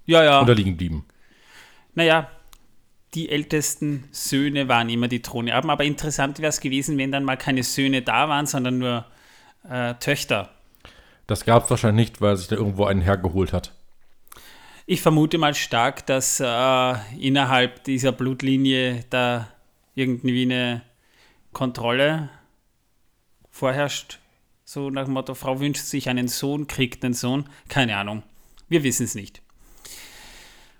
Ja, 0.06 0.22
ja. 0.22 0.42
Oder 0.42 0.54
liegen 0.54 0.76
blieben. 0.76 1.04
Naja, 1.94 2.30
die 3.14 3.28
ältesten 3.28 4.04
Söhne 4.10 4.68
waren 4.68 4.88
immer 4.88 5.08
die 5.08 5.22
Thronerben, 5.22 5.70
aber 5.70 5.84
interessant 5.84 6.38
wäre 6.40 6.48
es 6.48 6.60
gewesen, 6.60 6.98
wenn 6.98 7.12
dann 7.12 7.24
mal 7.24 7.36
keine 7.36 7.62
Söhne 7.62 8.02
da 8.02 8.28
waren, 8.28 8.46
sondern 8.46 8.78
nur 8.78 9.04
äh, 9.68 9.94
Töchter. 9.94 10.50
Das 11.26 11.44
gab 11.44 11.64
es 11.64 11.70
wahrscheinlich 11.70 12.08
nicht, 12.08 12.20
weil 12.20 12.36
sich 12.36 12.48
da 12.48 12.56
irgendwo 12.56 12.84
einen 12.84 13.00
hergeholt 13.00 13.52
hat. 13.52 13.72
Ich 14.86 15.00
vermute 15.00 15.38
mal 15.38 15.54
stark, 15.54 16.04
dass 16.06 16.40
äh, 16.40 16.94
innerhalb 17.18 17.84
dieser 17.84 18.12
Blutlinie 18.12 19.04
da 19.08 19.48
irgendwie 19.94 20.42
eine 20.42 20.82
Kontrolle 21.52 22.28
vorherrscht. 23.50 24.18
So 24.66 24.90
nach 24.90 25.04
dem 25.04 25.14
Motto, 25.14 25.34
Frau 25.34 25.60
wünscht 25.60 25.84
sich 25.84 26.08
einen 26.08 26.28
Sohn, 26.28 26.66
kriegt 26.66 27.04
einen 27.04 27.14
Sohn. 27.14 27.48
Keine 27.68 27.96
Ahnung. 27.96 28.24
Wir 28.68 28.82
wissen 28.82 29.04
es 29.04 29.14
nicht. 29.14 29.40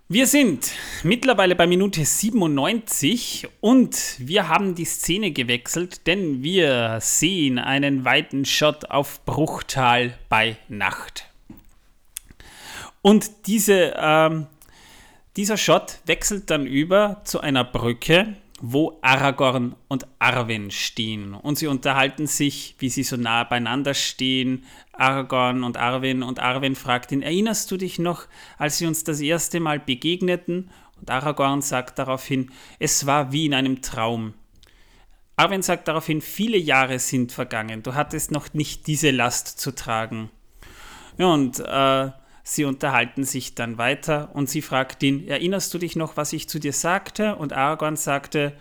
Wir 0.08 0.26
sind 0.26 0.70
mittlerweile 1.02 1.56
bei 1.56 1.66
Minute 1.66 2.04
97 2.04 3.48
und 3.62 4.16
wir 4.18 4.48
haben 4.48 4.74
die 4.74 4.84
Szene 4.84 5.30
gewechselt, 5.30 6.06
denn 6.06 6.42
wir 6.42 6.98
sehen 7.00 7.58
einen 7.58 8.04
weiten 8.04 8.44
Shot 8.44 8.90
auf 8.90 9.24
Bruchtal 9.24 10.18
bei 10.28 10.58
Nacht. 10.68 11.30
Und 13.00 13.46
diese, 13.46 13.94
ähm, 13.96 14.46
dieser 15.36 15.56
Shot 15.56 16.00
wechselt 16.04 16.50
dann 16.50 16.66
über 16.66 17.22
zu 17.24 17.40
einer 17.40 17.64
Brücke, 17.64 18.36
wo 18.60 18.98
Aragorn 19.02 19.74
und 19.88 20.06
Arwen 20.18 20.70
stehen. 20.70 21.34
Und 21.34 21.58
sie 21.58 21.66
unterhalten 21.66 22.26
sich, 22.26 22.76
wie 22.78 22.88
sie 22.88 23.02
so 23.02 23.16
nah 23.16 23.44
beieinander 23.44 23.94
stehen. 23.94 24.64
Aragorn 24.92 25.64
und 25.64 25.76
Arwen. 25.76 26.22
Und 26.22 26.38
Arwen 26.38 26.76
fragt 26.76 27.12
ihn, 27.12 27.22
erinnerst 27.22 27.70
du 27.70 27.76
dich 27.76 27.98
noch, 27.98 28.26
als 28.56 28.78
sie 28.78 28.86
uns 28.86 29.04
das 29.04 29.20
erste 29.20 29.60
Mal 29.60 29.80
begegneten? 29.80 30.70
Und 31.00 31.10
Aragorn 31.10 31.62
sagt 31.62 31.98
daraufhin, 31.98 32.50
es 32.78 33.06
war 33.06 33.32
wie 33.32 33.46
in 33.46 33.54
einem 33.54 33.82
Traum. 33.82 34.34
Arwen 35.36 35.62
sagt 35.62 35.88
daraufhin, 35.88 36.20
viele 36.20 36.56
Jahre 36.56 37.00
sind 37.00 37.32
vergangen, 37.32 37.82
du 37.82 37.94
hattest 37.94 38.30
noch 38.30 38.54
nicht 38.54 38.86
diese 38.86 39.10
Last 39.10 39.58
zu 39.58 39.74
tragen. 39.74 40.30
Ja, 41.18 41.26
und 41.26 41.58
äh, 41.58 42.10
sie 42.44 42.64
unterhalten 42.64 43.24
sich 43.24 43.54
dann 43.56 43.78
weiter 43.78 44.30
und 44.34 44.48
sie 44.48 44.62
fragt 44.62 45.02
ihn, 45.02 45.26
erinnerst 45.26 45.72
du 45.74 45.78
dich 45.78 45.96
noch, 45.96 46.16
was 46.16 46.32
ich 46.32 46.48
zu 46.48 46.60
dir 46.60 46.74
sagte? 46.74 47.36
Und 47.36 47.52
Aragorn 47.52 47.96
sagte 47.96 48.52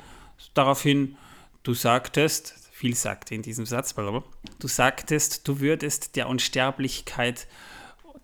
daraufhin, 0.54 1.18
du 1.62 1.74
sagtest, 1.74 2.56
viel 2.72 2.96
sagte 2.96 3.36
in 3.36 3.44
diesem 3.44 3.66
Satz, 3.66 3.94
du 3.94 4.68
sagtest, 4.68 5.48
du 5.48 5.60
würdest 5.60 6.16
der 6.16 6.30
Unsterblichkeit 6.30 7.48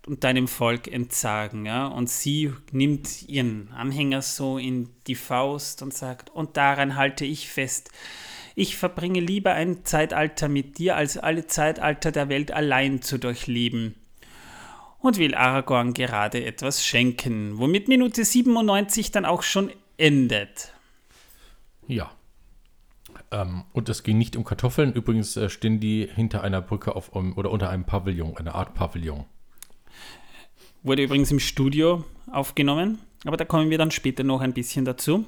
und 0.06 0.24
deinem 0.24 0.48
Volk 0.48 0.88
entsagen. 0.88 1.66
Ja? 1.66 1.86
Und 1.86 2.08
sie 2.08 2.52
nimmt 2.72 3.28
ihren 3.28 3.70
Anhänger 3.72 4.22
so 4.22 4.56
in 4.56 4.88
die 5.06 5.14
Faust 5.14 5.82
und 5.82 5.92
sagt, 5.92 6.30
und 6.30 6.56
daran 6.56 6.96
halte 6.96 7.26
ich 7.26 7.48
fest, 7.48 7.90
ich 8.56 8.76
verbringe 8.76 9.20
lieber 9.20 9.52
ein 9.52 9.84
Zeitalter 9.84 10.48
mit 10.48 10.78
dir, 10.78 10.96
als 10.96 11.16
alle 11.16 11.46
Zeitalter 11.46 12.12
der 12.12 12.28
Welt 12.28 12.50
allein 12.50 13.00
zu 13.02 13.18
durchleben. 13.18 13.94
Und 15.00 15.18
will 15.18 15.34
Aragorn 15.34 15.94
gerade 15.94 16.44
etwas 16.44 16.84
schenken, 16.84 17.58
womit 17.58 17.88
Minute 17.88 18.24
97 18.24 19.10
dann 19.10 19.24
auch 19.24 19.42
schon 19.42 19.70
endet. 19.96 20.72
Ja. 21.86 22.10
Ähm, 23.30 23.64
und 23.72 23.88
es 23.88 24.02
ging 24.02 24.18
nicht 24.18 24.36
um 24.36 24.44
Kartoffeln. 24.44 24.92
Übrigens 24.92 25.36
äh, 25.36 25.48
stehen 25.48 25.80
die 25.80 26.08
hinter 26.12 26.42
einer 26.42 26.60
Brücke 26.60 26.94
auf 26.96 27.10
um, 27.10 27.36
oder 27.36 27.50
unter 27.50 27.70
einem 27.70 27.84
Pavillon, 27.84 28.36
einer 28.36 28.54
Art 28.54 28.74
Pavillon. 28.74 29.24
Wurde 30.82 31.02
übrigens 31.02 31.30
im 31.30 31.40
Studio 31.40 32.04
aufgenommen, 32.30 32.98
aber 33.24 33.36
da 33.36 33.44
kommen 33.44 33.70
wir 33.70 33.78
dann 33.78 33.90
später 33.90 34.24
noch 34.24 34.40
ein 34.40 34.54
bisschen 34.54 34.84
dazu. 34.84 35.24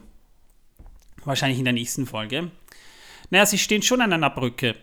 Wahrscheinlich 1.24 1.58
in 1.58 1.64
der 1.64 1.74
nächsten 1.74 2.06
Folge. 2.06 2.50
Naja, 3.30 3.46
sie 3.46 3.58
stehen 3.58 3.82
schon 3.82 4.00
an 4.00 4.12
einer 4.12 4.30
Brücke. 4.30 4.74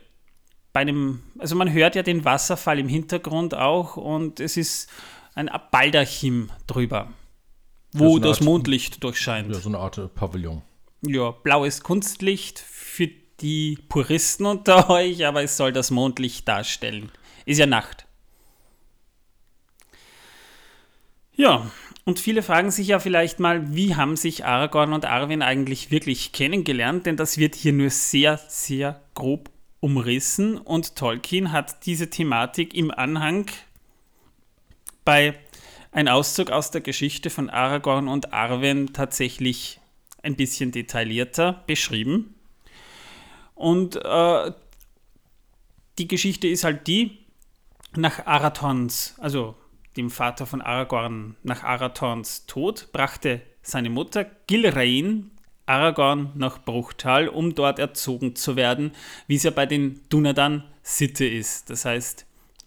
Bei 0.71 0.81
einem, 0.81 1.23
also 1.39 1.55
man 1.55 1.71
hört 1.71 1.95
ja 1.95 2.03
den 2.03 2.25
Wasserfall 2.25 2.79
im 2.79 2.87
Hintergrund 2.87 3.55
auch 3.55 3.97
und 3.97 4.39
es 4.39 4.55
ist 4.55 4.89
ein 5.33 5.49
Baldachim 5.71 6.51
drüber, 6.67 7.11
wo 7.93 8.03
ja, 8.03 8.09
so 8.09 8.19
das 8.19 8.37
Art, 8.37 8.45
Mondlicht 8.45 9.03
durchscheint. 9.03 9.53
Ja, 9.53 9.59
so 9.59 9.69
eine 9.69 9.79
Art 9.79 9.97
äh, 9.97 10.07
Pavillon. 10.07 10.61
Ja, 11.01 11.31
blaues 11.31 11.81
Kunstlicht 11.81 12.59
für 12.59 13.09
die 13.41 13.79
Puristen 13.89 14.45
unter 14.45 14.89
euch, 14.91 15.25
aber 15.25 15.43
es 15.43 15.57
soll 15.57 15.73
das 15.73 15.91
Mondlicht 15.91 16.47
darstellen. 16.47 17.11
Ist 17.45 17.57
ja 17.57 17.65
Nacht. 17.65 18.05
Ja, 21.33 21.71
und 22.03 22.19
viele 22.19 22.43
fragen 22.43 22.69
sich 22.69 22.87
ja 22.87 22.99
vielleicht 22.99 23.39
mal, 23.39 23.73
wie 23.75 23.95
haben 23.95 24.17
sich 24.17 24.43
Aragorn 24.43 24.93
und 24.93 25.05
Arwen 25.05 25.41
eigentlich 25.41 25.89
wirklich 25.89 26.31
kennengelernt? 26.31 27.05
Denn 27.05 27.17
das 27.17 27.37
wird 27.37 27.55
hier 27.55 27.71
nur 27.71 27.91
sehr, 27.91 28.39
sehr 28.49 29.01
grob 29.13 29.49
umrissen 29.79 30.57
und 30.57 30.95
Tolkien 30.95 31.51
hat 31.51 31.85
diese 31.85 32.09
Thematik 32.09 32.73
im 32.73 32.91
Anhang 32.91 33.45
bei 35.05 35.35
ein 35.91 36.07
Auszug 36.07 36.51
aus 36.51 36.71
der 36.71 36.81
Geschichte 36.81 37.29
von 37.29 37.49
Aragorn 37.49 38.07
und 38.07 38.33
Arwen 38.33 38.93
tatsächlich 38.93 39.79
ein 40.21 40.35
bisschen 40.35 40.71
detaillierter 40.71 41.63
beschrieben. 41.65 42.35
Und 43.55 43.95
äh, 43.95 44.51
die 45.97 46.07
Geschichte 46.07 46.47
ist 46.47 46.63
halt 46.63 46.87
die, 46.87 47.17
nach 47.95 48.25
Arathons, 48.25 49.15
also 49.17 49.55
dem 49.97 50.09
Vater 50.09 50.45
von 50.45 50.61
Aragorn, 50.61 51.35
nach 51.43 51.63
Arathorns 51.63 52.45
Tod, 52.45 52.89
brachte 52.91 53.41
seine 53.61 53.89
Mutter 53.89 54.25
Gilrain 54.47 55.31
Aragorn 55.69 56.31
nach 56.35 56.63
Bruchtal, 56.63 57.27
um 57.27 57.53
dort 57.53 57.77
erzogen 57.77 58.35
zu 58.35 58.55
werden, 58.55 58.91
wie 59.27 59.35
es 59.35 59.43
ja 59.43 59.51
bei 59.51 59.65
den 59.65 60.01
Dunadan 60.09 60.63
Sitte 60.81 61.25
ist. 61.25 61.69
Das 61.69 61.85
heißt, 61.85 62.25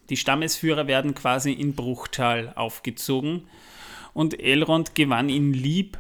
die 0.09 0.17
Stammesführer 0.17 0.87
werden 0.87 1.15
quasi 1.15 1.53
in 1.53 1.75
Bruchtal 1.75 2.53
aufgezogen 2.55 3.49
und 4.15 4.39
Elrond 4.39 4.95
gewann 4.95 5.29
ihn 5.29 5.53
lieb, 5.53 5.99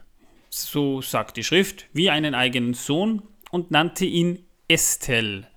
so 0.48 1.02
sagt 1.02 1.36
die 1.36 1.44
Schrift, 1.44 1.86
wie 1.92 2.10
einen 2.10 2.34
eigenen 2.34 2.74
Sohn 2.74 3.22
und 3.50 3.70
nannte 3.70 4.04
ihn 4.04 4.44
Estel, 4.68 5.48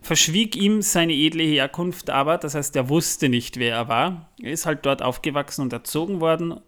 verschwieg 0.00 0.56
ihm 0.56 0.82
seine 0.82 1.12
edle 1.12 1.42
Herkunft 1.42 2.08
aber, 2.08 2.38
das 2.38 2.54
heißt, 2.54 2.74
er 2.76 2.88
wusste 2.88 3.28
nicht, 3.28 3.58
wer 3.58 3.74
er 3.74 3.88
war. 3.88 4.30
Er 4.40 4.52
ist 4.52 4.66
halt 4.66 4.86
dort 4.86 5.02
aufgewachsen 5.02 5.62
und 5.62 5.72
erzogen 5.72 6.20
worden 6.20 6.60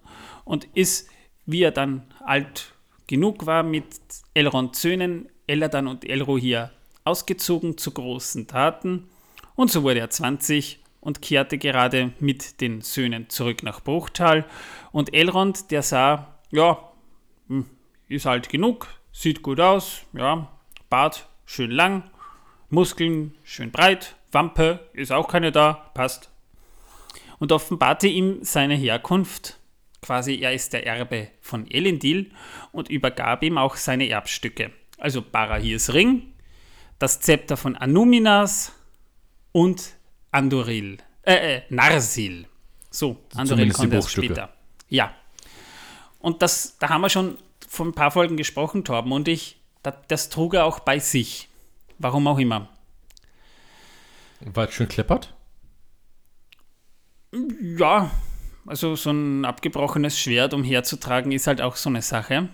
und 0.45 0.69
ist, 0.75 1.09
wie 1.47 1.63
er 1.63 1.73
dann 1.73 2.03
alt 2.25 2.75
genug 3.07 3.47
war, 3.47 3.63
mit 3.63 3.87
Elrond 4.35 4.77
Söhnen, 4.77 5.29
Eladan 5.47 5.87
und 5.87 6.09
Elrohir 6.09 6.71
ausgezogen 7.05 7.77
zu 7.79 7.91
großen 7.91 8.47
Taten. 8.47 9.09
Und 9.55 9.71
so 9.71 9.83
wurde 9.83 10.01
er 10.01 10.11
20 10.11 10.81
und 11.01 11.21
kehrte 11.21 11.59
gerade 11.59 12.13
mit 12.21 12.61
den 12.61 12.81
Söhnen 12.81 13.29
zurück 13.29 13.63
nach 13.63 13.83
Bruchtal. 13.83 14.45
Und 14.93 15.15
Elrond, 15.15 15.71
der 15.71 15.83
sah, 15.83 16.39
ja, 16.51 16.93
hm, 17.49 17.67
ist 18.09 18.27
alt 18.27 18.49
genug, 18.49 18.89
sieht 19.13 19.43
gut 19.43 19.61
aus, 19.61 20.03
ja, 20.13 20.49
Bart 20.89 21.27
schön 21.45 21.71
lang, 21.71 22.05
Muskeln 22.71 23.35
schön 23.43 23.71
breit, 23.71 24.17
Wampe 24.31 24.89
ist 24.93 25.13
auch 25.13 25.29
keine 25.29 25.53
da, 25.53 25.91
passt. 25.95 26.31
Und 27.39 27.53
offenbarte 27.53 28.07
ihm 28.07 28.39
seine 28.43 28.75
Herkunft, 28.75 29.59
quasi 30.03 30.41
er 30.41 30.53
ist 30.53 30.73
der 30.73 30.87
Erbe 30.87 31.29
von 31.41 31.71
Elendil 31.71 32.33
und 32.73 32.91
übergab 32.91 33.43
ihm 33.43 33.57
auch 33.57 33.77
seine 33.77 34.09
Erbstücke. 34.09 34.73
Also 34.99 35.23
Barahirs 35.23 35.95
Ring, 35.95 36.35
das 36.99 37.21
Zepter 37.21 37.57
von 37.57 37.77
Anuminas 37.77 38.73
und 39.53 39.95
Andoril, 40.33 40.99
äh, 41.23 41.57
äh 41.57 41.63
Narsil. 41.71 42.47
So, 42.91 43.25
Andoril 43.35 43.73
kommt 43.73 43.95
erst 43.95 44.11
später. 44.11 44.53
Ja. 44.89 45.15
Und 46.19 46.43
das, 46.43 46.77
da 46.79 46.91
haben 46.91 47.01
wir 47.01 47.09
schon 47.09 47.39
vor 47.69 47.87
ein 47.87 47.95
paar 47.95 48.11
Folgen 48.11 48.37
gesprochen, 48.37 48.85
Torben 48.85 49.13
und 49.13 49.29
ich. 49.29 49.61
Das, 49.83 49.95
das 50.09 50.29
trug 50.29 50.55
er 50.55 50.67
auch 50.67 50.81
bei 50.81 50.99
sich. 50.99 51.49
Warum 51.99 52.27
auch 52.27 52.39
immer. 52.39 52.69
War 54.41 54.69
es 54.69 54.75
schön 54.75 54.89
kleppert? 54.89 55.35
Ja, 57.61 58.11
also 58.67 58.95
so 58.97 59.11
ein 59.11 59.45
abgebrochenes 59.45 60.19
Schwert 60.19 60.55
umherzutragen 60.55 61.33
ist 61.33 61.47
halt 61.47 61.61
auch 61.61 61.77
so 61.77 61.89
eine 61.89 62.03
Sache. 62.03 62.49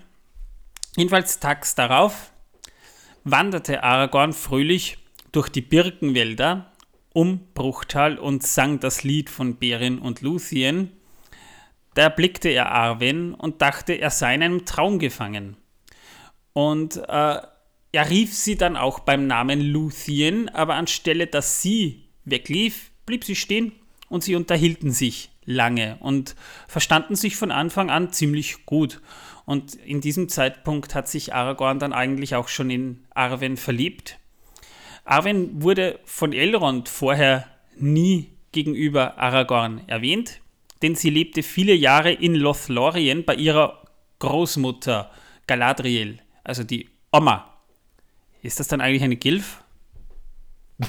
Jedenfalls 0.97 1.41
tags 1.41 1.75
darauf 1.75 2.33
wanderte 3.25 3.83
Aragorn 3.83 4.33
fröhlich 4.33 4.99
durch 5.33 5.49
die 5.49 5.61
Birkenwälder 5.61 6.73
um 7.13 7.41
Bruchtal 7.55 8.19
und 8.19 8.43
sang 8.43 8.81
das 8.81 9.03
Lied 9.03 9.29
von 9.29 9.57
Beren 9.57 9.99
und 9.99 10.23
Luthien. 10.23 10.93
Da 11.95 12.03
erblickte 12.03 12.49
er 12.49 12.71
Arwen 12.71 13.35
und 13.35 13.61
dachte, 13.61 13.95
er 13.95 14.11
sei 14.11 14.35
in 14.35 14.43
einem 14.43 14.65
Traum 14.65 14.99
gefangen. 14.99 15.57
Und 16.53 16.97
äh, 16.97 17.41
er 17.93 18.11
rief 18.11 18.35
sie 18.35 18.57
dann 18.57 18.77
auch 18.77 19.01
beim 19.01 19.27
Namen 19.27 19.61
Luthien, 19.61 20.49
aber 20.49 20.75
anstelle 20.75 21.27
dass 21.27 21.61
sie 21.61 22.05
weglief, 22.25 22.93
blieb 23.05 23.25
sie 23.25 23.37
stehen 23.37 23.73
und 24.09 24.23
sie 24.23 24.37
unterhielten 24.37 24.91
sich 24.91 25.31
lange 25.49 25.97
und 26.01 26.35
verstanden 26.67 27.17
sich 27.17 27.37
von 27.37 27.51
Anfang 27.51 27.91
an 27.91 28.13
ziemlich 28.13 28.67
gut. 28.67 29.01
Und 29.45 29.75
in 29.77 30.01
diesem 30.01 30.29
Zeitpunkt 30.29 30.95
hat 30.95 31.09
sich 31.09 31.35
Aragorn 31.35 31.79
dann 31.79 31.93
eigentlich 31.93 32.35
auch 32.35 32.49
schon 32.49 32.71
in 32.71 33.07
Arwen 33.15 33.57
verliebt. 33.57 34.19
Arwen 35.05 35.63
wurde 35.63 36.01
von 36.05 36.33
Elrond 36.33 36.89
vorher 36.89 37.47
nie 37.77 38.33
gegenüber 38.53 39.19
Aragorn 39.19 39.83
erwähnt, 39.87 40.41
denn 40.83 40.95
sie 40.95 41.11
lebte 41.11 41.43
viele 41.43 41.75
Jahre 41.75 42.13
in 42.13 42.35
Lothlorien 42.35 43.25
bei 43.25 43.35
ihrer 43.35 43.85
Großmutter 44.19 45.11
Galadriel, 45.47 46.19
also 46.45 46.65
die 46.65 46.89
Oma 47.11 47.59
ist 48.43 48.61
das 48.61 48.69
dann 48.69 48.81
eigentlich 48.81 49.03
eine 49.03 49.17
Gilf? 49.17 49.63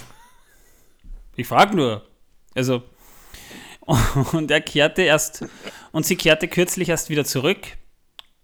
Ich 1.36 1.48
frage 1.48 1.74
nur. 1.74 2.06
Also, 2.54 2.84
und 4.34 4.52
er 4.52 4.62
kehrte 4.62 5.02
erst, 5.02 5.46
und 5.92 6.06
sie 6.06 6.16
kehrte 6.16 6.48
kürzlich 6.48 6.90
erst 6.90 7.10
wieder 7.10 7.26
zurück, 7.26 7.78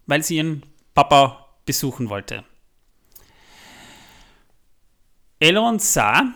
weil 0.06 0.24
sie 0.24 0.38
ihren 0.38 0.64
Papa 0.94 1.46
besuchen 1.66 2.10
wollte. 2.10 2.44
Elrond 5.40 5.82
sah 5.82 6.34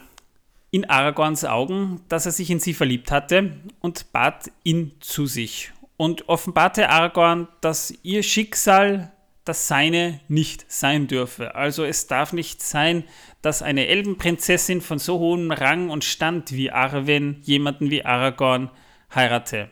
in 0.71 0.89
Aragorns 0.89 1.45
Augen, 1.45 2.01
dass 2.09 2.25
er 2.25 2.31
sich 2.31 2.51
in 2.51 2.59
sie 2.59 2.73
verliebt 2.73 3.11
hatte 3.11 3.59
und 3.79 4.11
bat 4.11 4.51
ihn 4.63 4.91
zu 4.99 5.25
sich 5.25 5.71
und 5.97 6.29
offenbarte 6.29 6.89
Aragorn, 6.89 7.47
dass 7.61 7.93
ihr 8.03 8.23
Schicksal 8.23 9.11
das 9.45 9.67
seine 9.67 10.19
nicht 10.27 10.71
sein 10.71 11.07
dürfe. 11.07 11.55
Also 11.55 11.83
es 11.83 12.05
darf 12.05 12.33
nicht 12.33 12.61
sein, 12.61 13.03
dass 13.41 13.63
eine 13.63 13.87
Elbenprinzessin 13.87 14.81
von 14.81 14.99
so 14.99 15.17
hohem 15.17 15.51
Rang 15.51 15.89
und 15.89 16.03
Stand 16.03 16.51
wie 16.51 16.69
Arwen 16.69 17.41
jemanden 17.41 17.89
wie 17.89 18.05
Aragorn 18.05 18.69
heirate. 19.13 19.69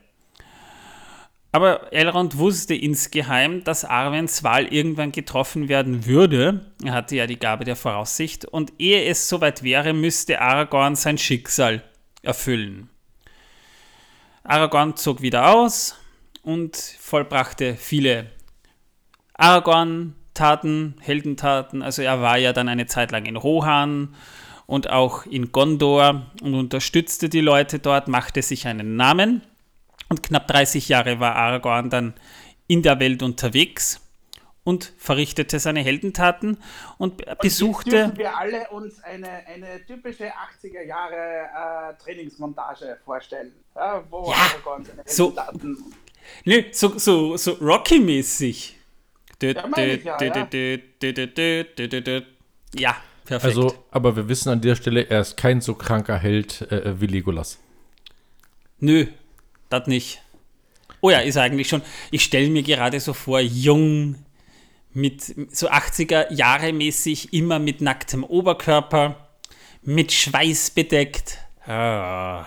Aber 1.51 1.91
Elrond 1.91 2.37
wusste 2.37 2.75
insgeheim, 2.75 3.63
dass 3.63 3.85
Arwens 3.85 4.43
Wahl 4.43 4.67
irgendwann 4.67 5.11
getroffen 5.11 5.69
werden 5.69 6.05
würde. 6.05 6.65
Er 6.83 6.93
hatte 6.93 7.15
ja 7.15 7.25
die 7.25 7.39
Gabe 7.39 7.63
der 7.63 7.75
Voraussicht. 7.75 8.45
Und 8.45 8.73
ehe 8.77 9.05
es 9.05 9.27
soweit 9.27 9.63
wäre, 9.63 9.93
müsste 9.93 10.41
Aragorn 10.41 10.95
sein 10.95 11.17
Schicksal 11.17 11.83
erfüllen. 12.21 12.89
Aragorn 14.43 14.95
zog 14.97 15.21
wieder 15.21 15.53
aus 15.53 15.95
und 16.43 16.77
vollbrachte 16.77 17.75
viele 17.75 18.27
Aragorn-Taten, 19.33 20.95
Heldentaten. 20.99 21.81
Also 21.81 22.01
er 22.01 22.21
war 22.21 22.37
ja 22.37 22.53
dann 22.53 22.69
eine 22.69 22.85
Zeit 22.85 23.11
lang 23.11 23.25
in 23.25 23.35
Rohan 23.35 24.15
und 24.67 24.89
auch 24.89 25.25
in 25.25 25.51
Gondor 25.51 26.27
und 26.43 26.53
unterstützte 26.53 27.29
die 27.29 27.41
Leute 27.41 27.79
dort, 27.79 28.07
machte 28.07 28.41
sich 28.41 28.67
einen 28.67 28.95
Namen. 28.95 29.41
Und 30.09 30.23
knapp 30.23 30.47
30 30.47 30.89
Jahre 30.89 31.19
war 31.19 31.35
Aragorn 31.35 31.89
dann 31.89 32.13
in 32.67 32.83
der 32.83 32.99
Welt 32.99 33.23
unterwegs 33.23 34.01
und 34.63 34.93
verrichtete 34.97 35.59
seine 35.59 35.79
Heldentaten 35.79 36.57
und, 36.97 37.25
und 37.25 37.39
besuchte. 37.39 37.95
Jetzt 37.95 38.17
wir 38.17 38.37
alle 38.37 38.69
uns 38.69 39.01
eine, 39.01 39.29
eine 39.47 39.85
typische 39.85 40.25
80er 40.25 40.83
Jahre 40.83 41.95
äh, 41.95 42.03
Trainingsmontage 42.03 42.97
vorstellen, 43.05 43.53
ja, 43.75 44.03
wo 44.09 44.29
ja, 44.29 44.35
Aragorn 44.35 44.83
seine 44.83 45.03
Heldentaten. 45.05 45.75
So, 45.77 45.83
nö, 46.43 46.63
so, 46.71 46.97
so, 46.97 47.37
so 47.37 47.53
Rocky-mäßig. 47.53 48.75
Ja, 52.75 52.97
perfekt. 53.27 53.55
Also, 53.55 53.75
aber 53.91 54.15
wir 54.15 54.27
wissen 54.27 54.49
an 54.49 54.61
der 54.61 54.75
Stelle, 54.75 55.09
er 55.09 55.21
ist 55.21 55.37
kein 55.37 55.61
so 55.61 55.75
kranker 55.75 56.17
Held 56.17 56.63
äh, 56.71 56.99
wie 56.99 57.07
Legolas. 57.07 57.59
Nö, 58.79 59.07
das 59.69 59.87
nicht. 59.87 60.21
Oh 61.01 61.09
ja, 61.09 61.19
ist 61.19 61.37
eigentlich 61.37 61.69
schon. 61.69 61.81
Ich 62.11 62.23
stelle 62.23 62.49
mir 62.49 62.63
gerade 62.63 62.99
so 62.99 63.13
vor, 63.13 63.39
jung, 63.39 64.15
mit 64.93 65.23
so 65.55 65.69
80er 65.69 66.33
Jahre 66.33 66.73
mäßig, 66.73 67.33
immer 67.33 67.59
mit 67.59 67.81
nacktem 67.81 68.23
Oberkörper, 68.23 69.27
mit 69.83 70.11
Schweiß 70.11 70.71
bedeckt. 70.71 71.37
Ah. 71.65 72.45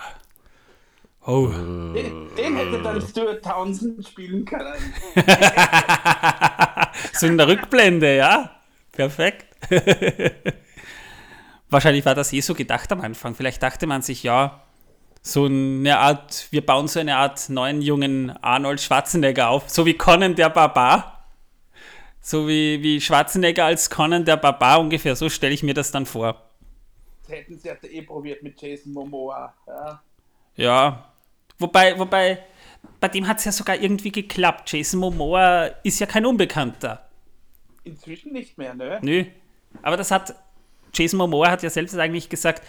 Oh. 1.25 1.47
Den, 1.47 2.27
den 2.35 2.55
hätte 2.57 2.81
dann 2.81 3.01
Stuart 3.01 3.43
Townsend 3.43 4.05
spielen 4.07 4.43
können. 4.43 4.73
so 7.13 7.27
in 7.27 7.37
der 7.37 7.47
Rückblende, 7.47 8.17
ja. 8.17 8.51
Perfekt. 8.91 9.45
Wahrscheinlich 11.71 12.05
war 12.05 12.15
das 12.15 12.33
eh 12.33 12.41
so 12.41 12.53
gedacht 12.53 12.91
am 12.91 12.99
Anfang. 13.01 13.33
Vielleicht 13.33 13.63
dachte 13.63 13.87
man 13.87 14.01
sich, 14.01 14.23
ja, 14.23 14.61
so 15.21 15.45
eine 15.45 15.99
Art, 15.99 16.47
wir 16.51 16.65
bauen 16.65 16.87
so 16.89 16.99
eine 16.99 17.15
Art 17.15 17.49
neuen 17.49 17.81
jungen 17.81 18.29
Arnold 18.43 18.81
Schwarzenegger 18.81 19.49
auf, 19.49 19.69
so 19.69 19.85
wie 19.85 19.93
Conan 19.93 20.35
der 20.35 20.49
Barbar. 20.49 21.29
So 22.19 22.47
wie, 22.47 22.83
wie 22.83 22.99
Schwarzenegger 22.99 23.65
als 23.65 23.89
Conan 23.89 24.25
der 24.25 24.37
Barbar 24.37 24.81
ungefähr, 24.81 25.15
so 25.15 25.29
stelle 25.29 25.53
ich 25.53 25.63
mir 25.63 25.73
das 25.73 25.91
dann 25.91 26.05
vor. 26.05 26.49
Das 27.23 27.31
hätten 27.31 27.57
sie 27.57 27.69
ja 27.69 27.75
eh 27.81 28.01
probiert 28.01 28.43
mit 28.43 28.61
Jason 28.61 28.91
Momoa. 28.91 29.53
Ja, 29.65 30.01
ja. 30.55 31.13
wobei, 31.57 31.97
wobei, 31.97 32.43
bei 32.99 33.07
dem 33.07 33.27
hat 33.27 33.37
es 33.39 33.45
ja 33.45 33.51
sogar 33.51 33.77
irgendwie 33.77 34.11
geklappt. 34.11 34.71
Jason 34.73 34.99
Momoa 34.99 35.67
ist 35.83 35.99
ja 35.99 36.05
kein 36.05 36.25
Unbekannter. 36.25 37.07
Inzwischen 37.85 38.33
nicht 38.33 38.57
mehr, 38.57 38.73
ne? 38.73 38.99
Nö. 39.01 39.25
Aber 39.81 39.97
das 39.97 40.11
hat, 40.11 40.35
Jason 40.93 41.17
Momoa 41.17 41.49
hat 41.49 41.63
ja 41.63 41.69
selbst 41.69 41.97
eigentlich 41.97 42.29
gesagt, 42.29 42.63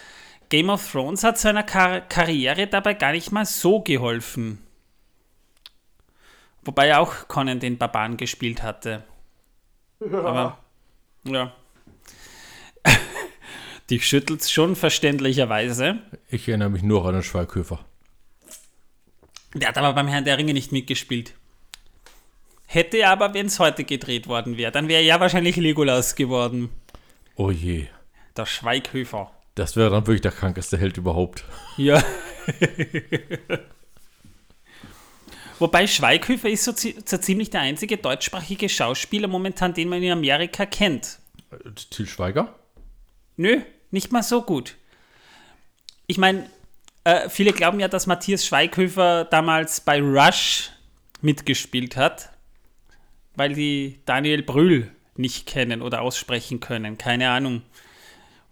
Game 0.49 0.69
of 0.69 0.91
Thrones 0.91 1.23
hat 1.23 1.37
seiner 1.37 1.63
Kar 1.63 2.01
Karriere 2.01 2.67
dabei 2.67 2.93
gar 2.93 3.11
nicht 3.11 3.31
mal 3.31 3.45
so 3.45 3.81
geholfen. 3.81 4.59
Wobei 6.63 6.87
er 6.87 7.01
auch 7.01 7.27
Conan 7.27 7.59
den 7.59 7.77
Barbaren 7.77 8.17
gespielt 8.17 8.63
hatte. 8.63 9.03
Ja. 9.99 10.19
Aber, 10.19 10.57
ja. 11.25 11.53
Die 13.89 13.99
schüttelt 13.99 14.49
schon 14.49 14.75
verständlicherweise. 14.75 15.99
Ich 16.29 16.47
erinnere 16.47 16.69
mich 16.69 16.83
nur 16.83 17.05
an 17.05 17.15
den 17.15 17.23
Schweighöfer. 17.23 17.79
Der 19.53 19.69
hat 19.69 19.77
aber 19.77 19.93
beim 19.93 20.07
Herrn 20.07 20.25
der 20.25 20.37
Ringe 20.37 20.53
nicht 20.53 20.71
mitgespielt. 20.71 21.33
Hätte 22.65 22.97
er 22.97 23.11
aber, 23.11 23.33
wenn 23.33 23.47
es 23.47 23.59
heute 23.59 23.83
gedreht 23.83 24.27
worden 24.27 24.57
wäre, 24.57 24.71
dann 24.71 24.87
wäre 24.87 25.01
er 25.01 25.05
ja 25.05 25.19
wahrscheinlich 25.19 25.57
Legolas 25.57 26.15
geworden. 26.15 26.69
Oh 27.35 27.51
je. 27.51 27.87
Der 28.35 28.45
Schweighöfer. 28.45 29.31
Das 29.55 29.75
wäre 29.75 29.89
dann 29.91 30.07
wirklich 30.07 30.21
der 30.21 30.31
krankeste 30.31 30.77
Held 30.77 30.97
überhaupt. 30.97 31.45
Ja. 31.77 32.03
Wobei 35.59 35.85
Schweighöfer 35.87 36.49
ist 36.49 36.63
so, 36.63 36.71
so, 36.71 37.17
ziemlich 37.17 37.51
der 37.51 37.61
einzige 37.61 37.97
deutschsprachige 37.97 38.67
Schauspieler 38.67 39.27
momentan, 39.27 39.73
den 39.73 39.89
man 39.89 40.01
in 40.01 40.11
Amerika 40.11 40.65
kennt. 40.65 41.19
Til 41.91 42.07
Schweiger? 42.07 42.55
Nö, 43.37 43.61
nicht 43.91 44.11
mal 44.11 44.23
so 44.23 44.41
gut. 44.41 44.75
Ich 46.07 46.17
meine, 46.17 46.49
äh, 47.03 47.29
viele 47.29 47.53
glauben 47.53 47.79
ja, 47.79 47.87
dass 47.87 48.07
Matthias 48.07 48.45
Schweighöfer 48.45 49.25
damals 49.25 49.81
bei 49.81 50.01
Rush 50.01 50.71
mitgespielt 51.21 51.95
hat, 51.95 52.29
weil 53.35 53.53
die 53.53 53.99
Daniel 54.05 54.41
Brühl 54.41 54.91
nicht 55.15 55.45
kennen 55.45 55.81
oder 55.81 56.01
aussprechen 56.01 56.59
können. 56.59 56.97
Keine 56.97 57.29
Ahnung. 57.29 57.61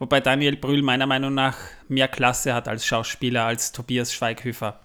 Wobei 0.01 0.19
Daniel 0.19 0.57
Brühl 0.57 0.81
meiner 0.81 1.05
Meinung 1.05 1.35
nach 1.35 1.55
mehr 1.87 2.07
Klasse 2.07 2.55
hat 2.55 2.67
als 2.67 2.83
Schauspieler 2.87 3.45
als 3.45 3.71
Tobias 3.71 4.11
Schweighöfer. 4.11 4.79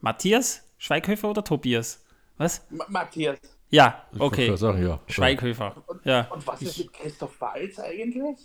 Matthias 0.00 0.64
Schweighöfer 0.78 1.28
oder 1.28 1.44
Tobias? 1.44 2.02
Was? 2.38 2.66
M 2.70 2.80
Matthias. 2.88 3.38
Ja, 3.68 4.06
okay. 4.18 4.50
Ich 4.50 4.58
sagen, 4.58 4.82
ja. 4.82 4.98
Schweighöfer. 5.08 5.76
Und, 5.86 6.06
ja. 6.06 6.22
und 6.30 6.46
was 6.46 6.62
ist 6.62 6.78
mit 6.78 6.90
Christoph 6.94 7.38
Walz 7.38 7.78
eigentlich? 7.78 8.38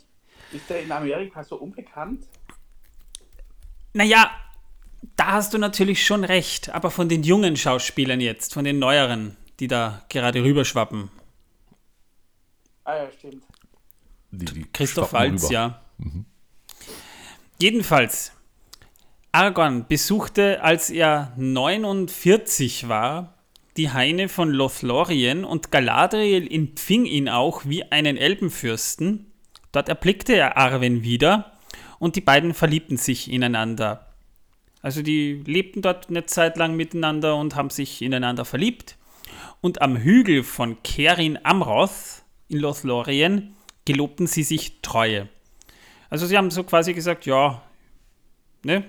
Ist 0.51 0.69
der 0.69 0.83
in 0.83 0.91
Amerika 0.91 1.45
so 1.45 1.55
unbekannt? 1.55 2.25
Naja, 3.93 4.31
da 5.15 5.27
hast 5.27 5.53
du 5.53 5.59
natürlich 5.59 6.05
schon 6.05 6.25
recht, 6.25 6.71
aber 6.71 6.91
von 6.91 7.07
den 7.07 7.23
jungen 7.23 7.55
Schauspielern 7.55 8.19
jetzt, 8.19 8.53
von 8.53 8.65
den 8.65 8.79
neueren, 8.79 9.37
die 9.61 9.69
da 9.69 10.03
gerade 10.09 10.43
rüberschwappen. 10.43 11.09
Ah 12.83 12.97
ja, 12.97 13.11
stimmt. 13.13 13.45
Die, 14.31 14.43
die 14.43 14.65
Christoph 14.73 15.13
Walz, 15.13 15.43
rüber. 15.45 15.53
ja. 15.53 15.81
Mhm. 16.01 16.25
Jedenfalls, 17.59 18.31
Argon 19.31 19.85
besuchte, 19.87 20.61
als 20.61 20.89
er 20.89 21.31
49 21.37 22.89
war, 22.89 23.35
die 23.77 23.91
Haine 23.91 24.27
von 24.27 24.49
Lothlorien 24.49 25.45
und 25.45 25.71
Galadriel 25.71 26.51
empfing 26.51 27.05
ihn 27.05 27.29
auch 27.29 27.63
wie 27.65 27.89
einen 27.89 28.17
Elbenfürsten. 28.17 29.31
Dort 29.71 29.87
erblickte 29.87 30.33
er 30.33 30.57
Arwen 30.57 31.03
wieder 31.03 31.53
und 31.97 32.17
die 32.17 32.21
beiden 32.21 32.53
verliebten 32.53 32.97
sich 32.97 33.31
ineinander. 33.31 34.07
Also 34.81 35.01
die 35.01 35.41
lebten 35.45 35.81
dort 35.81 36.09
eine 36.09 36.25
Zeit 36.25 36.57
lang 36.57 36.75
miteinander 36.75 37.37
und 37.37 37.55
haben 37.55 37.69
sich 37.69 38.01
ineinander 38.01 38.43
verliebt. 38.43 38.97
Und 39.61 39.81
am 39.81 39.95
Hügel 39.95 40.43
von 40.43 40.81
Kerin 40.83 41.39
Amroth 41.43 42.23
in 42.49 42.57
Lothlorien 42.57 43.55
gelobten 43.85 44.27
sie 44.27 44.43
sich 44.43 44.81
Treue. 44.81 45.29
Also 46.11 46.25
sie 46.25 46.37
haben 46.37 46.51
so 46.51 46.63
quasi 46.65 46.93
gesagt, 46.93 47.25
ja, 47.25 47.61
ne? 48.63 48.83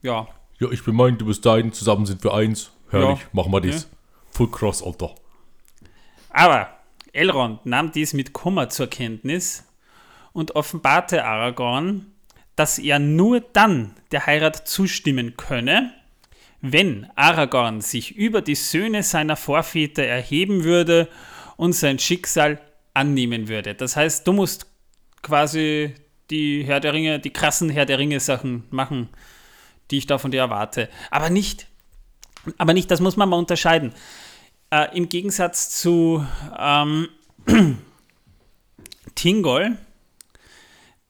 Ja. 0.00 0.26
Ja, 0.58 0.70
ich 0.70 0.82
bin 0.82 0.96
mein, 0.96 1.18
du 1.18 1.26
bist 1.26 1.44
dein, 1.44 1.70
zusammen 1.72 2.06
sind 2.06 2.24
wir 2.24 2.32
eins. 2.32 2.72
Herrlich, 2.90 3.20
ja. 3.20 3.26
machen 3.32 3.52
wir 3.52 3.60
das. 3.60 3.84
Ne? 3.84 3.90
Full 4.30 4.50
Cross, 4.50 4.82
Alter. 4.82 5.14
Aber 6.30 6.70
Elrond 7.12 7.66
nahm 7.66 7.92
dies 7.92 8.14
mit 8.14 8.32
Kummer 8.32 8.70
zur 8.70 8.86
Kenntnis 8.86 9.64
und 10.32 10.56
offenbarte 10.56 11.26
Aragorn, 11.26 12.06
dass 12.56 12.78
er 12.78 13.00
nur 13.00 13.40
dann 13.40 13.94
der 14.10 14.24
Heirat 14.24 14.66
zustimmen 14.66 15.36
könne, 15.36 15.92
wenn 16.62 17.06
Aragorn 17.16 17.82
sich 17.82 18.16
über 18.16 18.40
die 18.40 18.54
Söhne 18.54 19.02
seiner 19.02 19.36
Vorväter 19.36 20.04
erheben 20.04 20.64
würde 20.64 21.08
und 21.58 21.74
sein 21.74 21.98
Schicksal 21.98 22.58
annehmen 22.94 23.48
würde. 23.48 23.74
Das 23.74 23.94
heißt, 23.94 24.26
du 24.26 24.32
musst 24.32 24.66
quasi 25.20 25.94
die 26.30 26.64
Herr 26.64 26.80
der 26.80 26.92
Ringe, 26.92 27.18
die 27.20 27.32
krassen 27.32 27.70
Herr 27.70 27.86
der 27.86 27.98
Ringe 27.98 28.20
Sachen 28.20 28.64
machen, 28.70 29.08
die 29.90 29.98
ich 29.98 30.06
da 30.06 30.18
von 30.18 30.30
dir 30.30 30.40
erwarte. 30.40 30.88
Aber 31.10 31.30
nicht, 31.30 31.68
aber 32.58 32.74
nicht, 32.74 32.90
das 32.90 33.00
muss 33.00 33.16
man 33.16 33.28
mal 33.28 33.36
unterscheiden. 33.36 33.92
Äh, 34.70 34.96
Im 34.96 35.08
Gegensatz 35.08 35.70
zu 35.80 36.26
ähm, 36.58 37.08
Tingol, 39.14 39.78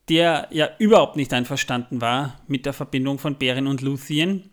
der 0.09 0.49
ja 0.51 0.71
überhaupt 0.79 1.17
nicht 1.17 1.33
einverstanden 1.33 2.01
war 2.01 2.41
mit 2.47 2.67
der 2.67 2.73
Verbindung 2.73 3.19
von 3.19 3.37
Beren 3.37 3.67
und 3.67 3.81
Luthien. 3.81 4.51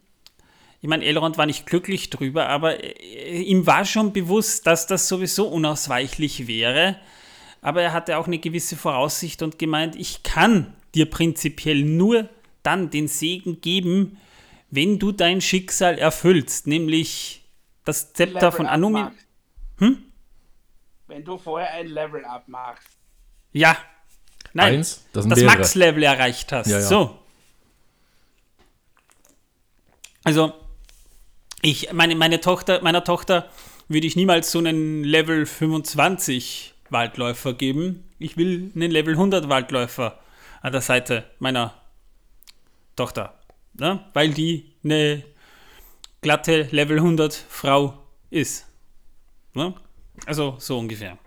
ich 0.82 0.90
meine, 0.90 1.06
Elrond 1.06 1.38
war 1.38 1.46
nicht 1.46 1.66
glücklich 1.66 2.10
drüber, 2.10 2.50
aber 2.50 2.84
äh, 2.84 3.42
ihm 3.42 3.68
war 3.68 3.86
schon 3.86 4.14
bewusst, 4.14 4.66
dass 4.68 4.88
das 4.88 5.08
sowieso 5.08 5.48
unausweichlich 5.48 6.48
wäre. 6.48 6.98
Aber 7.64 7.82
er 7.82 7.94
hatte 7.94 8.18
auch 8.18 8.28
eine 8.28 8.40
gewisse 8.40 8.76
Voraussicht 8.76 9.42
und 9.42 9.58
gemeint, 9.58 9.96
ich 9.96 10.22
kann 10.22 10.76
dir 10.94 11.10
prinzipiell 11.10 11.84
nur 11.84 12.30
dann 12.62 12.90
den 12.90 13.08
Segen 13.08 13.62
geben, 13.62 14.18
wenn 14.70 15.00
du 15.00 15.14
dein 15.14 15.40
Schicksal 15.40 15.98
erfüllst, 15.98 16.68
nämlich 16.68 17.46
das 17.86 18.12
Zepter 18.12 18.48
Level 18.48 18.52
von 18.52 18.66
Anumi. 18.68 19.06
Hm? 19.78 20.04
Wenn 21.08 21.24
du 21.24 21.38
vorher 21.38 21.72
ein 21.72 21.88
Level 21.88 22.26
up 22.26 22.50
machst. 22.50 22.86
Ja. 23.54 23.78
Nein, 24.52 24.76
Eins, 24.76 25.06
das 25.14 25.26
das. 25.26 25.42
Max-Level 25.42 26.04
erreicht 26.04 26.52
hast. 26.52 26.68
Ja, 26.68 26.80
ja. 26.80 26.86
So. 26.86 27.18
Also, 30.26 30.54
ich, 31.62 31.94
meine, 31.94 32.16
meine 32.16 32.42
Tochter, 32.42 32.82
meiner 32.82 33.06
Tochter 33.06 33.50
würde 33.88 34.06
ich 34.06 34.18
niemals 34.18 34.52
so 34.52 34.60
einen 34.60 35.06
Level 35.06 35.46
25 35.46 36.73
Waldläufer 36.94 37.54
geben. 37.54 38.04
Ich 38.20 38.38
will 38.38 38.72
einen 38.74 38.92
Level 38.92 39.16
100 39.16 39.50
Waldläufer 39.50 40.20
an 40.62 40.72
der 40.72 40.82
Seite 40.82 41.26
meiner 41.40 41.74
Tochter. 42.96 43.38
Ne? 43.74 44.06
Weil 44.14 44.34
die 44.34 44.72
eine 44.84 45.24
glatte 46.22 46.70
Level 46.72 46.98
100 46.98 47.34
Frau 47.34 47.98
ist. 48.30 48.66
Ne? 49.54 49.74
Also 50.26 50.56
so 50.60 50.80
ungefähr. 50.80 51.18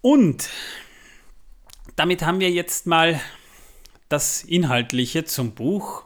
Und 0.00 0.50
damit 1.96 2.22
haben 2.22 2.40
wir 2.40 2.50
jetzt 2.50 2.86
mal 2.86 3.18
das 4.08 4.44
Inhaltliche 4.44 5.24
zum 5.24 5.54
Buch. 5.54 6.04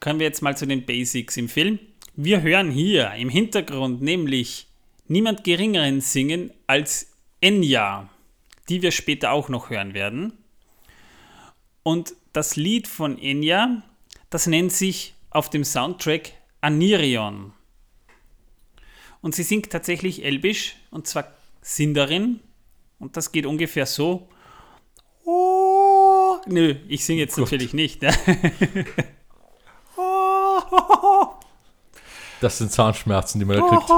Kommen 0.00 0.18
wir 0.18 0.26
jetzt 0.26 0.42
mal 0.42 0.56
zu 0.56 0.66
den 0.66 0.86
Basics 0.86 1.36
im 1.36 1.48
Film. 1.48 1.78
Wir 2.14 2.40
hören 2.40 2.70
hier 2.70 3.12
im 3.12 3.28
Hintergrund 3.28 4.00
nämlich 4.00 4.68
niemand 5.08 5.44
Geringeren 5.44 6.00
singen 6.00 6.50
als 6.66 7.12
Enya, 7.40 8.08
die 8.68 8.82
wir 8.82 8.90
später 8.90 9.32
auch 9.32 9.48
noch 9.48 9.70
hören 9.70 9.94
werden. 9.94 10.32
Und 11.82 12.14
das 12.32 12.56
Lied 12.56 12.88
von 12.88 13.18
Enya, 13.18 13.82
das 14.30 14.46
nennt 14.46 14.72
sich 14.72 15.14
auf 15.30 15.50
dem 15.50 15.64
Soundtrack 15.64 16.32
Anirion. 16.60 17.52
Und 19.20 19.34
sie 19.34 19.42
singt 19.42 19.70
tatsächlich 19.70 20.24
Elbisch, 20.24 20.76
und 20.90 21.06
zwar 21.06 21.32
Sindarin. 21.60 22.40
Und 22.98 23.16
das 23.16 23.32
geht 23.32 23.46
ungefähr 23.46 23.86
so. 23.86 24.28
Oh, 25.24 26.36
nö, 26.46 26.76
ich 26.88 27.04
singe 27.04 27.20
jetzt 27.20 27.36
natürlich 27.38 27.72
nicht. 27.72 28.02
Ne? 28.02 28.14
Das 32.40 32.58
sind 32.58 32.70
Zahnschmerzen, 32.70 33.38
die 33.38 33.44
man 33.44 33.58
da 33.58 33.62
kriegt. 33.62 33.90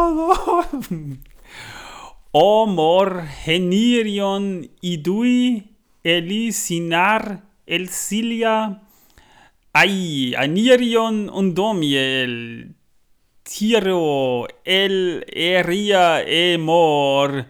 Omor 2.33 3.23
Henirion 3.23 4.69
Idui 4.81 5.65
Elisinar 6.03 7.43
Elsilia 7.67 8.81
Ai 9.73 10.35
Anirion 10.37 11.29
Undomiel 11.31 12.75
Tiro 13.45 14.47
El 14.65 15.25
Eria 15.27 16.21
Emor 16.23 17.47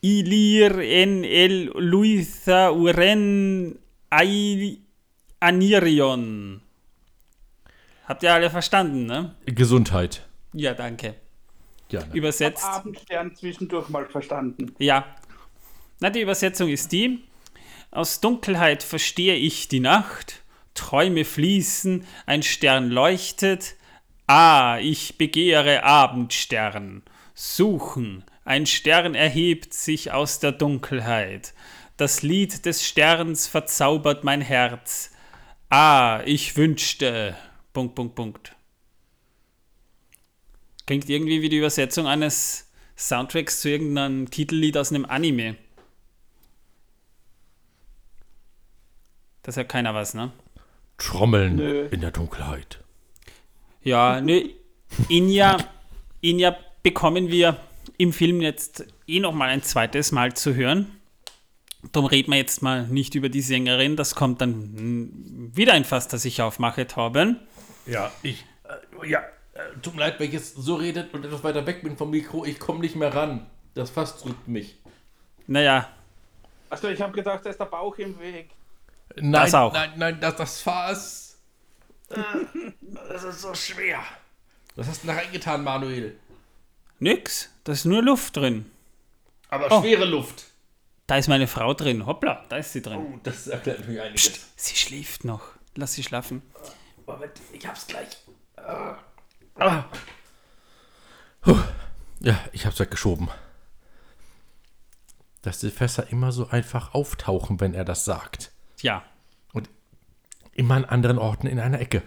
Ilir 0.00 0.80
en 0.80 1.24
El 1.24 1.70
Luitha 1.76 2.72
Uren 2.72 3.78
Ai 4.10 4.78
Anirion. 5.40 6.63
Habt 8.06 8.22
ihr 8.22 8.32
alle 8.32 8.50
verstanden, 8.50 9.06
ne? 9.06 9.34
Gesundheit. 9.46 10.26
Ja, 10.52 10.74
danke. 10.74 11.14
Gerne. 11.88 12.14
Übersetzt. 12.14 12.64
Abendstern 12.64 13.34
zwischendurch 13.34 13.88
mal 13.88 14.06
verstanden. 14.06 14.74
Ja. 14.78 15.04
Na, 16.00 16.10
die 16.10 16.20
Übersetzung 16.20 16.68
ist 16.68 16.92
die: 16.92 17.24
Aus 17.90 18.20
Dunkelheit 18.20 18.82
verstehe 18.82 19.36
ich 19.36 19.68
die 19.68 19.80
Nacht, 19.80 20.42
Träume 20.74 21.24
fließen, 21.24 22.06
ein 22.26 22.42
Stern 22.42 22.88
leuchtet. 22.90 23.76
Ah, 24.26 24.78
ich 24.80 25.18
begehre 25.18 25.84
Abendstern. 25.84 27.02
Suchen, 27.34 28.24
ein 28.44 28.66
Stern 28.66 29.14
erhebt 29.14 29.74
sich 29.74 30.12
aus 30.12 30.40
der 30.40 30.52
Dunkelheit. 30.52 31.54
Das 31.96 32.22
Lied 32.22 32.66
des 32.66 32.84
Sterns 32.84 33.46
verzaubert 33.46 34.24
mein 34.24 34.40
Herz. 34.40 35.12
Ah, 35.70 36.22
ich 36.24 36.56
wünschte. 36.56 37.36
Punkt, 37.74 37.94
Punkt, 37.94 38.14
Punkt. 38.14 38.56
Klingt 40.86 41.10
irgendwie 41.10 41.42
wie 41.42 41.48
die 41.48 41.58
Übersetzung 41.58 42.06
eines 42.06 42.70
Soundtracks 42.96 43.60
zu 43.60 43.68
irgendeinem 43.68 44.30
Titellied 44.30 44.78
aus 44.78 44.90
einem 44.90 45.04
Anime. 45.04 45.56
Das 49.42 49.56
hat 49.56 49.68
keiner 49.68 49.94
was, 49.94 50.14
ne? 50.14 50.32
Trommeln 50.98 51.56
Nö. 51.56 51.88
in 51.90 52.00
der 52.00 52.12
Dunkelheit. 52.12 52.78
Ja, 53.82 54.20
ne, 54.20 54.50
Inja, 55.08 55.58
Inja 56.20 56.56
bekommen 56.82 57.28
wir 57.28 57.58
im 57.98 58.12
Film 58.12 58.40
jetzt 58.40 58.86
eh 59.06 59.18
noch 59.18 59.34
mal 59.34 59.48
ein 59.48 59.62
zweites 59.62 60.12
Mal 60.12 60.34
zu 60.34 60.54
hören. 60.54 60.92
Darum 61.92 62.08
reden 62.08 62.30
wir 62.30 62.38
jetzt 62.38 62.62
mal 62.62 62.86
nicht 62.86 63.16
über 63.16 63.28
die 63.28 63.42
Sängerin. 63.42 63.96
Das 63.96 64.14
kommt 64.14 64.40
dann 64.40 65.50
wieder 65.54 65.72
ein 65.72 65.84
Fass, 65.84 66.08
das 66.08 66.24
ich 66.24 66.40
aufmache, 66.40 66.86
Torben. 66.86 67.40
Ja, 67.86 68.10
ich. 68.22 68.44
Äh, 69.02 69.08
ja, 69.08 69.20
äh, 69.54 69.60
tut 69.82 69.94
mir 69.94 70.00
leid, 70.00 70.18
wenn 70.18 70.28
ich 70.28 70.32
jetzt 70.34 70.56
so 70.56 70.76
redet 70.76 71.12
und 71.14 71.24
etwas 71.24 71.42
weiter 71.44 71.66
weg 71.66 71.82
bin 71.82 71.96
vom 71.96 72.10
Mikro. 72.10 72.44
Ich 72.44 72.58
komme 72.58 72.80
nicht 72.80 72.96
mehr 72.96 73.14
ran. 73.14 73.46
Das 73.74 73.90
Fass 73.90 74.18
drückt 74.20 74.48
mich. 74.48 74.76
Naja, 75.46 75.88
Achso, 76.70 76.88
ich 76.88 77.00
habe 77.00 77.12
gedacht, 77.12 77.44
da 77.44 77.50
ist 77.50 77.60
der 77.60 77.66
Bauch 77.66 77.96
im 77.98 78.18
Weg. 78.18 78.50
Nein, 79.16 79.32
Das 79.32 79.54
auch. 79.54 79.72
nein, 79.72 79.92
nein, 79.96 80.18
das, 80.20 80.34
das 80.36 80.60
Fass. 80.60 81.38
Äh, 82.08 82.16
das 83.08 83.22
ist 83.22 83.42
so 83.42 83.54
schwer. 83.54 84.00
Was 84.74 84.88
hast 84.88 85.02
du 85.04 85.06
da 85.08 85.14
reingetan, 85.14 85.62
Manuel? 85.62 86.16
nix. 86.98 87.50
Da 87.64 87.72
ist 87.72 87.84
nur 87.84 88.02
Luft 88.02 88.36
drin. 88.36 88.70
Aber 89.50 89.68
Oh. 89.70 89.82
schwere 89.82 90.04
Luft. 90.04 90.46
Da 91.06 91.18
ist 91.18 91.28
meine 91.28 91.46
Frau 91.46 91.74
drin. 91.74 92.06
Hoppla, 92.06 92.44
da 92.48 92.56
ist 92.56 92.72
sie 92.72 92.80
drin. 92.82 92.98
Oh, 93.14 93.20
das 93.22 93.46
erklärt 93.46 93.80
natürlich 93.80 94.00
einiges. 94.00 94.32
Sie 94.56 94.74
schläft 94.74 95.24
noch. 95.24 95.42
Lass 95.76 95.92
sie 95.92 96.02
schlafen. 96.02 96.42
Moment, 97.06 97.32
ich 97.52 97.66
hab's 97.66 97.86
gleich. 97.86 98.08
Ah. 98.56 98.96
Ah. 99.56 99.84
Ja, 102.20 102.38
ich 102.52 102.64
hab's 102.66 102.80
weggeschoben. 102.80 103.28
Dass 105.42 105.58
die 105.60 105.70
Fässer 105.70 106.10
immer 106.10 106.32
so 106.32 106.48
einfach 106.48 106.94
auftauchen, 106.94 107.60
wenn 107.60 107.74
er 107.74 107.84
das 107.84 108.04
sagt. 108.06 108.50
Ja, 108.80 109.04
Und 109.52 109.68
immer 110.52 110.74
an 110.76 110.84
anderen 110.86 111.18
Orten 111.18 111.46
in 111.46 111.60
einer 111.60 111.80
Ecke. 111.80 112.02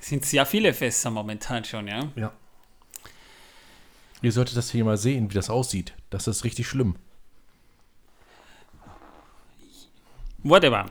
es 0.00 0.06
sind 0.08 0.24
sehr 0.26 0.44
viele 0.46 0.74
Fässer 0.74 1.10
momentan 1.10 1.64
schon, 1.64 1.86
ja. 1.86 2.08
Ja. 2.16 2.32
Ihr 4.20 4.32
solltet 4.32 4.56
das 4.56 4.70
hier 4.70 4.84
mal 4.84 4.96
sehen, 4.96 5.30
wie 5.30 5.34
das 5.34 5.48
aussieht. 5.48 5.94
Das 6.10 6.26
ist 6.26 6.42
richtig 6.42 6.66
schlimm. 6.66 6.96
Whatever. 10.42 10.86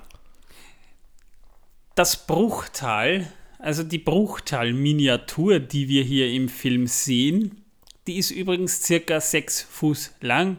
Das 1.97 2.27
Bruchtal, 2.27 3.25
also 3.57 3.81
die 3.81 3.97
Bruchtal-Miniatur, 3.97 5.57
die 5.59 5.89
wir 5.89 6.03
hier 6.03 6.31
im 6.31 6.47
Film 6.47 6.85
sehen, 6.85 7.63
die 8.05 8.17
ist 8.17 8.29
übrigens 8.29 8.83
circa 8.83 9.19
6 9.19 9.63
Fuß 9.63 10.13
lang, 10.21 10.57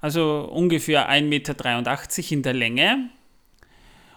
also 0.00 0.48
ungefähr 0.52 1.10
1,83 1.10 1.22
Meter 1.24 2.32
in 2.32 2.42
der 2.44 2.52
Länge. 2.54 3.10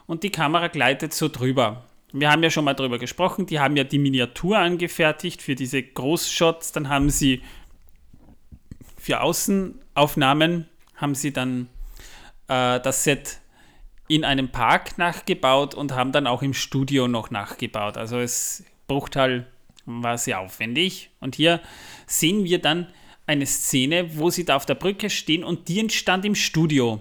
Und 0.06 0.22
die 0.22 0.30
Kamera 0.30 0.68
gleitet 0.68 1.16
so 1.16 1.30
drüber. 1.30 1.84
Wir 2.14 2.30
haben 2.30 2.44
ja 2.44 2.52
schon 2.52 2.66
mal 2.66 2.76
drüber 2.76 3.00
gesprochen, 3.00 3.48
die 3.48 3.60
haben 3.60 3.76
ja 3.76 3.84
die 3.84 3.98
Miniatur 3.98 4.60
angefertigt 4.60 5.42
für 5.42 5.56
diese 5.56 5.82
Großshots, 5.82 6.74
dann 6.74 6.90
haben 6.90 7.10
sie 7.10 7.42
für 9.00 9.22
Außenaufnahmen 9.22 10.68
haben 10.94 11.16
sie 11.16 11.34
dann 11.34 11.70
äh, 12.50 12.80
das 12.80 13.04
Set 13.04 13.41
in 14.16 14.26
einem 14.26 14.50
Park 14.50 14.98
nachgebaut 14.98 15.74
und 15.74 15.94
haben 15.94 16.12
dann 16.12 16.28
auch 16.28 16.42
im 16.42 16.54
Studio 16.54 17.08
noch 17.08 17.32
nachgebaut. 17.32 17.98
Also 17.98 18.20
es 18.20 18.66
Bruchtal 18.88 19.48
war 19.86 20.18
sehr 20.18 20.42
aufwendig. 20.42 21.12
Und 21.22 21.36
hier 21.36 21.62
sehen 22.08 22.44
wir 22.44 22.60
dann 22.60 22.88
eine 23.26 23.46
Szene, 23.46 24.18
wo 24.18 24.30
sie 24.30 24.44
da 24.44 24.58
auf 24.58 24.66
der 24.66 24.76
Brücke 24.76 25.10
stehen 25.10 25.46
und 25.46 25.70
die 25.70 25.80
entstand 25.80 26.26
im 26.26 26.36
Studio. 26.36 27.00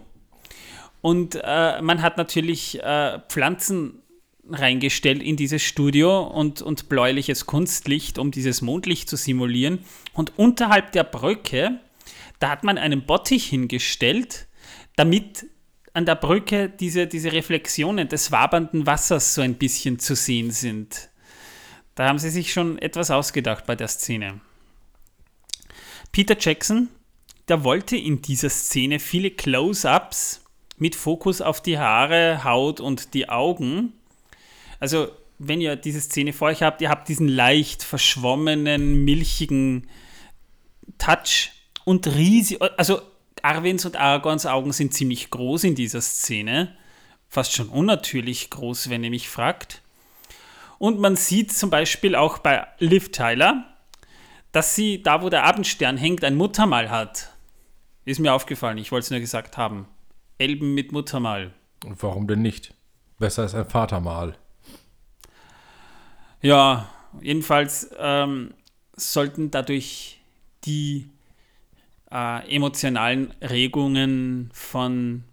Und 1.00 1.34
äh, 1.42 1.82
man 1.82 2.00
hat 2.00 2.16
natürlich 2.16 2.80
äh, 2.80 3.18
Pflanzen 3.28 4.02
reingestellt 4.48 5.20
in 5.20 5.36
dieses 5.36 5.62
Studio 5.62 6.22
und, 6.22 6.62
und 6.62 6.88
bläuliches 6.88 7.46
Kunstlicht, 7.46 8.18
um 8.18 8.30
dieses 8.30 8.62
Mondlicht 8.62 9.08
zu 9.08 9.16
simulieren. 9.16 9.80
Und 10.12 10.38
unterhalb 10.38 10.92
der 10.92 11.04
Brücke, 11.04 11.80
da 12.38 12.50
hat 12.50 12.62
man 12.62 12.78
einen 12.78 13.04
Bottich 13.04 13.46
hingestellt, 13.46 14.46
damit 14.94 15.46
an 15.92 16.06
der 16.06 16.14
Brücke 16.14 16.68
diese, 16.68 17.06
diese 17.06 17.32
Reflexionen 17.32 18.08
des 18.08 18.30
wabernden 18.30 18.86
Wassers 18.86 19.34
so 19.34 19.42
ein 19.42 19.54
bisschen 19.54 19.98
zu 19.98 20.14
sehen 20.14 20.50
sind. 20.50 21.10
Da 21.94 22.08
haben 22.08 22.18
sie 22.18 22.30
sich 22.30 22.52
schon 22.52 22.78
etwas 22.78 23.10
ausgedacht 23.10 23.66
bei 23.66 23.76
der 23.76 23.88
Szene. 23.88 24.40
Peter 26.12 26.36
Jackson, 26.38 26.88
der 27.48 27.64
wollte 27.64 27.96
in 27.96 28.22
dieser 28.22 28.50
Szene 28.50 28.98
viele 28.98 29.30
Close-ups 29.30 30.44
mit 30.78 30.96
Fokus 30.96 31.40
auf 31.40 31.60
die 31.60 31.78
Haare, 31.78 32.42
Haut 32.44 32.80
und 32.80 33.14
die 33.14 33.28
Augen. 33.28 33.92
Also, 34.78 35.08
wenn 35.38 35.60
ihr 35.60 35.76
diese 35.76 36.00
Szene 36.00 36.32
vor 36.32 36.48
euch 36.48 36.62
habt, 36.62 36.80
ihr 36.80 36.88
habt 36.88 37.08
diesen 37.08 37.28
leicht 37.28 37.82
verschwommenen, 37.82 39.04
milchigen 39.04 39.88
Touch 40.98 41.52
und 41.84 42.06
riesig, 42.06 42.60
also 42.76 43.00
Arwens 43.44 43.84
und 43.84 43.96
Aragons 43.96 44.46
Augen 44.46 44.72
sind 44.72 44.94
ziemlich 44.94 45.30
groß 45.30 45.64
in 45.64 45.74
dieser 45.74 46.00
Szene. 46.00 46.76
Fast 47.28 47.54
schon 47.54 47.68
unnatürlich 47.68 48.50
groß, 48.50 48.90
wenn 48.90 49.04
ihr 49.04 49.10
mich 49.10 49.28
fragt. 49.28 49.82
Und 50.78 50.98
man 50.98 51.16
sieht 51.16 51.52
zum 51.52 51.70
Beispiel 51.70 52.14
auch 52.14 52.38
bei 52.38 52.66
Liv 52.78 53.12
Tyler, 53.12 53.66
dass 54.52 54.74
sie 54.74 55.02
da, 55.02 55.22
wo 55.22 55.28
der 55.28 55.44
Abendstern 55.44 55.96
hängt, 55.96 56.24
ein 56.24 56.36
Muttermal 56.36 56.90
hat. 56.90 57.30
Ist 58.04 58.18
mir 58.18 58.32
aufgefallen, 58.32 58.78
ich 58.78 58.90
wollte 58.90 59.04
es 59.04 59.10
nur 59.10 59.20
gesagt 59.20 59.56
haben. 59.56 59.86
Elben 60.38 60.74
mit 60.74 60.90
Muttermal. 60.92 61.52
Und 61.84 62.02
warum 62.02 62.26
denn 62.26 62.42
nicht? 62.42 62.74
Besser 63.18 63.42
als 63.42 63.54
ein 63.54 63.68
Vatermal. 63.68 64.36
Ja, 66.40 66.88
jedenfalls 67.20 67.90
ähm, 67.98 68.54
sollten 68.96 69.50
dadurch 69.50 70.20
die 70.64 71.09
äh, 72.12 72.54
emotionalen 72.54 73.32
Regungen 73.40 74.50
von 74.52 75.24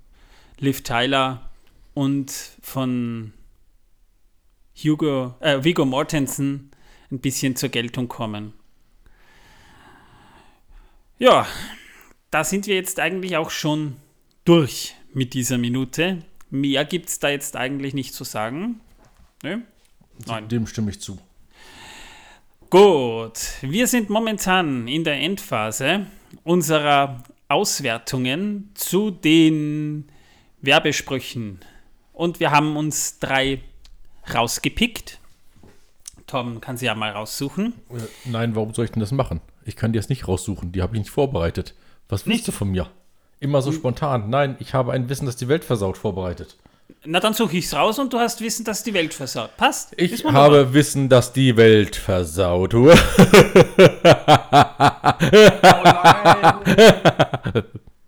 Liv 0.59 0.83
Tyler 0.83 1.49
und 1.93 2.31
von 2.61 3.33
Hugo, 4.75 5.35
äh, 5.39 5.63
Viggo 5.63 5.85
Mortensen 5.85 6.71
ein 7.11 7.19
bisschen 7.19 7.55
zur 7.55 7.69
Geltung 7.69 8.07
kommen. 8.07 8.53
Ja, 11.19 11.47
da 12.29 12.43
sind 12.43 12.67
wir 12.67 12.75
jetzt 12.75 12.99
eigentlich 12.99 13.37
auch 13.37 13.49
schon 13.49 13.95
durch 14.45 14.95
mit 15.13 15.33
dieser 15.33 15.57
Minute. 15.57 16.19
Mehr 16.49 16.85
gibt 16.85 17.09
es 17.09 17.19
da 17.19 17.29
jetzt 17.29 17.55
eigentlich 17.55 17.93
nicht 17.93 18.13
zu 18.13 18.23
sagen. 18.23 18.79
Ne? 19.41 19.63
Nein. 20.25 20.47
Dem 20.47 20.67
stimme 20.67 20.91
ich 20.91 20.99
zu. 20.99 21.17
Gut, 22.69 23.39
wir 23.61 23.87
sind 23.87 24.09
momentan 24.09 24.87
in 24.87 25.03
der 25.03 25.19
Endphase 25.19 26.05
unserer 26.43 27.23
Auswertungen 27.47 28.71
zu 28.73 29.11
den 29.11 30.09
Werbesprüchen. 30.61 31.59
Und 32.13 32.39
wir 32.39 32.51
haben 32.51 32.75
uns 32.75 33.19
drei 33.19 33.61
rausgepickt. 34.33 35.19
Tom 36.25 36.59
kann 36.59 36.77
sie 36.77 36.87
ja 36.87 36.95
mal 36.95 37.11
raussuchen. 37.11 37.73
Äh, 37.89 38.01
nein, 38.25 38.55
warum 38.55 38.73
soll 38.73 38.85
ich 38.85 38.91
denn 38.91 38.99
das 38.99 39.11
machen? 39.11 39.39
Ich 39.65 39.75
kann 39.75 39.93
dir 39.93 39.99
das 39.99 40.09
nicht 40.09 40.27
raussuchen. 40.27 40.71
Die 40.71 40.81
habe 40.81 40.95
ich 40.95 40.99
nicht 40.99 41.11
vorbereitet. 41.11 41.73
Was 42.09 42.25
willst 42.25 42.39
nicht? 42.39 42.47
du 42.47 42.51
von 42.51 42.69
mir? 42.69 42.89
Immer 43.39 43.61
so 43.61 43.69
hm. 43.69 43.77
spontan. 43.77 44.29
Nein, 44.29 44.55
ich 44.59 44.73
habe 44.73 44.91
ein 44.91 45.09
Wissen, 45.09 45.25
das 45.25 45.35
die 45.35 45.47
Welt 45.47 45.63
versaut, 45.63 45.97
vorbereitet. 45.97 46.57
Na, 47.05 47.19
dann 47.19 47.33
suche 47.33 47.57
ich 47.57 47.65
es 47.65 47.73
raus 47.73 47.99
und 47.99 48.11
du 48.13 48.19
hast 48.19 48.41
Wissen, 48.41 48.65
dass 48.65 48.83
die 48.83 48.93
Welt 48.93 49.13
versaut. 49.13 49.55
Passt? 49.57 49.93
Ich 49.97 50.25
habe 50.25 50.73
Wissen, 50.73 51.09
dass 51.09 51.31
die 51.33 51.55
Welt 51.55 51.95
versaut. 51.95 52.73
oh 52.73 52.93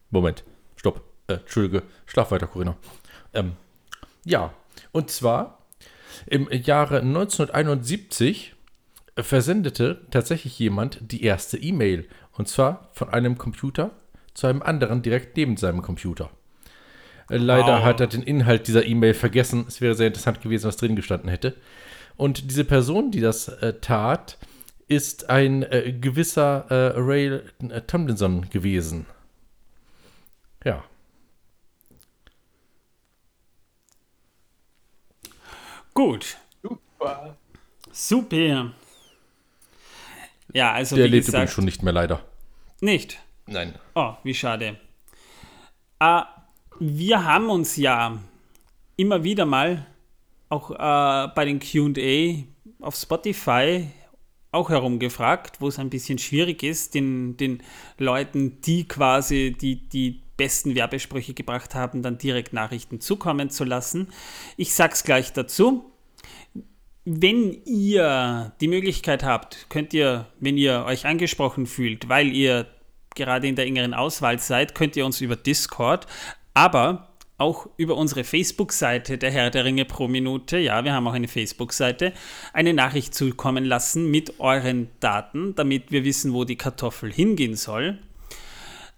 Moment. 0.09 0.43
Stopp. 0.75 1.01
Äh, 1.27 1.33
Entschuldige. 1.33 1.83
Schlaf 2.05 2.31
weiter, 2.31 2.47
Corinna. 2.47 2.75
Ähm, 3.33 3.53
ja, 4.25 4.53
und 4.91 5.11
zwar 5.11 5.59
im 6.25 6.49
Jahre 6.51 6.99
1971 6.99 8.55
versendete 9.17 10.01
tatsächlich 10.11 10.57
jemand 10.59 10.99
die 11.01 11.23
erste 11.23 11.57
E-Mail. 11.57 12.07
Und 12.33 12.47
zwar 12.47 12.89
von 12.93 13.09
einem 13.09 13.37
Computer 13.37 13.91
zu 14.33 14.47
einem 14.47 14.61
anderen 14.61 15.01
direkt 15.01 15.35
neben 15.37 15.57
seinem 15.57 15.81
Computer. 15.81 16.29
Leider 17.29 17.77
wow. 17.77 17.83
hat 17.83 17.99
er 18.01 18.07
den 18.07 18.23
Inhalt 18.23 18.67
dieser 18.67 18.85
E-Mail 18.85 19.13
vergessen. 19.13 19.65
Es 19.67 19.81
wäre 19.81 19.95
sehr 19.95 20.07
interessant 20.07 20.41
gewesen, 20.41 20.67
was 20.67 20.77
drin 20.77 20.95
gestanden 20.95 21.29
hätte. 21.29 21.55
Und 22.17 22.49
diese 22.49 22.65
Person, 22.65 23.11
die 23.11 23.21
das 23.21 23.47
äh, 23.47 23.75
tat, 23.79 24.37
ist 24.87 25.29
ein 25.29 25.63
äh, 25.63 25.93
gewisser 25.93 26.65
äh, 26.69 26.99
Ray 26.99 27.27
äh, 27.69 27.81
Tomlinson 27.81 28.49
gewesen. 28.49 29.05
Ja. 30.65 30.83
Gut. 35.93 36.37
Super. 36.63 37.37
Super. 37.91 38.73
Ja, 40.53 40.73
also 40.73 40.95
Der 40.95 41.07
lebt 41.07 41.27
übrigens 41.27 41.53
schon 41.53 41.65
nicht 41.65 41.83
mehr 41.83 41.93
leider. 41.93 42.23
Nicht? 42.81 43.19
Nein. 43.45 43.75
Oh, 43.95 44.13
wie 44.23 44.33
schade. 44.33 44.77
Äh, 45.99 46.21
wir 46.79 47.25
haben 47.25 47.49
uns 47.49 47.75
ja 47.75 48.17
immer 48.95 49.23
wieder 49.23 49.45
mal 49.45 49.85
auch 50.49 50.71
äh, 50.71 51.31
bei 51.35 51.45
den 51.45 51.59
QA 51.59 52.43
auf 52.79 52.95
Spotify 52.95 53.87
auch 54.51 54.69
herumgefragt, 54.69 55.61
wo 55.61 55.67
es 55.67 55.77
ein 55.77 55.89
bisschen 55.89 56.17
schwierig 56.17 56.63
ist, 56.63 56.95
den, 56.95 57.37
den 57.37 57.61
Leuten, 57.97 58.61
die 58.61 58.87
quasi 58.87 59.55
die, 59.59 59.87
die 59.87 60.21
besten 60.37 60.73
Werbesprüche 60.73 61.33
gebracht 61.33 61.75
haben, 61.75 62.01
dann 62.01 62.17
direkt 62.17 62.53
Nachrichten 62.53 62.99
zukommen 62.99 63.49
zu 63.49 63.63
lassen. 63.63 64.07
Ich 64.57 64.73
sag's 64.73 65.03
gleich 65.03 65.33
dazu. 65.33 65.91
Wenn 67.05 67.61
ihr 67.65 68.53
die 68.59 68.67
Möglichkeit 68.67 69.23
habt, 69.23 69.67
könnt 69.69 69.93
ihr, 69.93 70.27
wenn 70.39 70.57
ihr 70.57 70.85
euch 70.85 71.05
angesprochen 71.05 71.65
fühlt, 71.65 72.09
weil 72.09 72.29
ihr 72.29 72.67
gerade 73.15 73.47
in 73.47 73.55
der 73.55 73.65
engeren 73.65 73.93
Auswahl 73.93 74.39
seid, 74.39 74.75
könnt 74.75 74.95
ihr 74.95 75.05
uns 75.05 75.21
über 75.21 75.35
Discord, 75.35 76.07
aber 76.53 77.09
auch 77.37 77.69
über 77.77 77.95
unsere 77.95 78.23
Facebook-Seite 78.23 79.17
der 79.17 79.31
Herr 79.31 79.49
der 79.49 79.63
Ringe 79.65 79.85
pro 79.85 80.07
Minute, 80.07 80.57
ja, 80.57 80.83
wir 80.83 80.93
haben 80.93 81.07
auch 81.07 81.13
eine 81.13 81.29
Facebook-Seite, 81.29 82.13
eine 82.53 82.73
Nachricht 82.73 83.15
zukommen 83.15 83.63
lassen 83.63 84.11
mit 84.11 84.39
euren 84.39 84.89
Daten, 84.99 85.55
damit 85.55 85.91
wir 85.91 86.03
wissen, 86.03 86.33
wo 86.33 86.43
die 86.43 86.57
Kartoffel 86.57 87.11
hingehen 87.11 87.55
soll. 87.55 87.99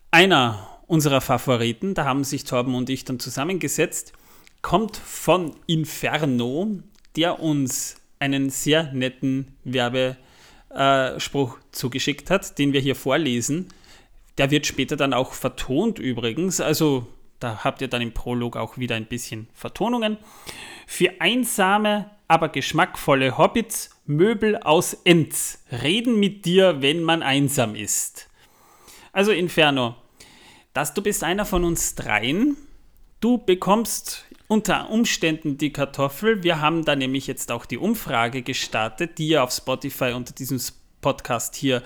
Einer 0.09 0.67
unserer 0.87 1.21
Favoriten, 1.21 1.93
da 1.93 2.05
haben 2.05 2.23
sich 2.23 2.43
Torben 2.43 2.73
und 2.73 2.89
ich 2.89 3.05
dann 3.05 3.19
zusammengesetzt, 3.19 4.13
kommt 4.61 4.97
von 4.97 5.55
Inferno, 5.67 6.79
der 7.15 7.39
uns 7.39 7.97
einen 8.19 8.49
sehr 8.49 8.91
netten 8.91 9.55
Werbespruch 9.63 11.57
zugeschickt 11.71 12.29
hat, 12.29 12.57
den 12.59 12.73
wir 12.73 12.81
hier 12.81 12.95
vorlesen. 12.95 13.67
Der 14.37 14.51
wird 14.51 14.65
später 14.65 14.95
dann 14.95 15.13
auch 15.13 15.33
vertont 15.33 15.99
übrigens, 15.99 16.59
also 16.59 17.07
da 17.41 17.63
habt 17.63 17.81
ihr 17.81 17.87
dann 17.87 18.01
im 18.01 18.13
Prolog 18.13 18.55
auch 18.55 18.77
wieder 18.77 18.95
ein 18.95 19.07
bisschen 19.07 19.49
Vertonungen. 19.53 20.17
Für 20.87 21.19
einsame, 21.19 22.09
aber 22.27 22.49
geschmackvolle 22.49 23.37
Hobbits, 23.37 23.89
Möbel 24.05 24.57
aus 24.57 24.93
Enz, 24.93 25.63
reden 25.71 26.19
mit 26.19 26.45
dir, 26.45 26.81
wenn 26.81 27.03
man 27.03 27.23
einsam 27.23 27.75
ist. 27.75 28.29
Also 29.11 29.31
Inferno, 29.31 29.95
dass 30.73 30.93
du 30.93 31.01
bist 31.01 31.23
einer 31.23 31.45
von 31.45 31.63
uns 31.63 31.95
dreien. 31.95 32.55
Du 33.19 33.37
bekommst 33.37 34.25
unter 34.47 34.89
Umständen 34.89 35.57
die 35.57 35.73
Kartoffel. 35.73 36.43
Wir 36.43 36.61
haben 36.61 36.85
da 36.85 36.95
nämlich 36.95 37.27
jetzt 37.27 37.51
auch 37.51 37.65
die 37.65 37.77
Umfrage 37.77 38.41
gestartet, 38.41 39.17
die 39.17 39.29
ihr 39.29 39.43
auf 39.43 39.51
Spotify 39.51 40.13
unter 40.13 40.33
diesem 40.33 40.59
Podcast 41.01 41.55
hier 41.55 41.81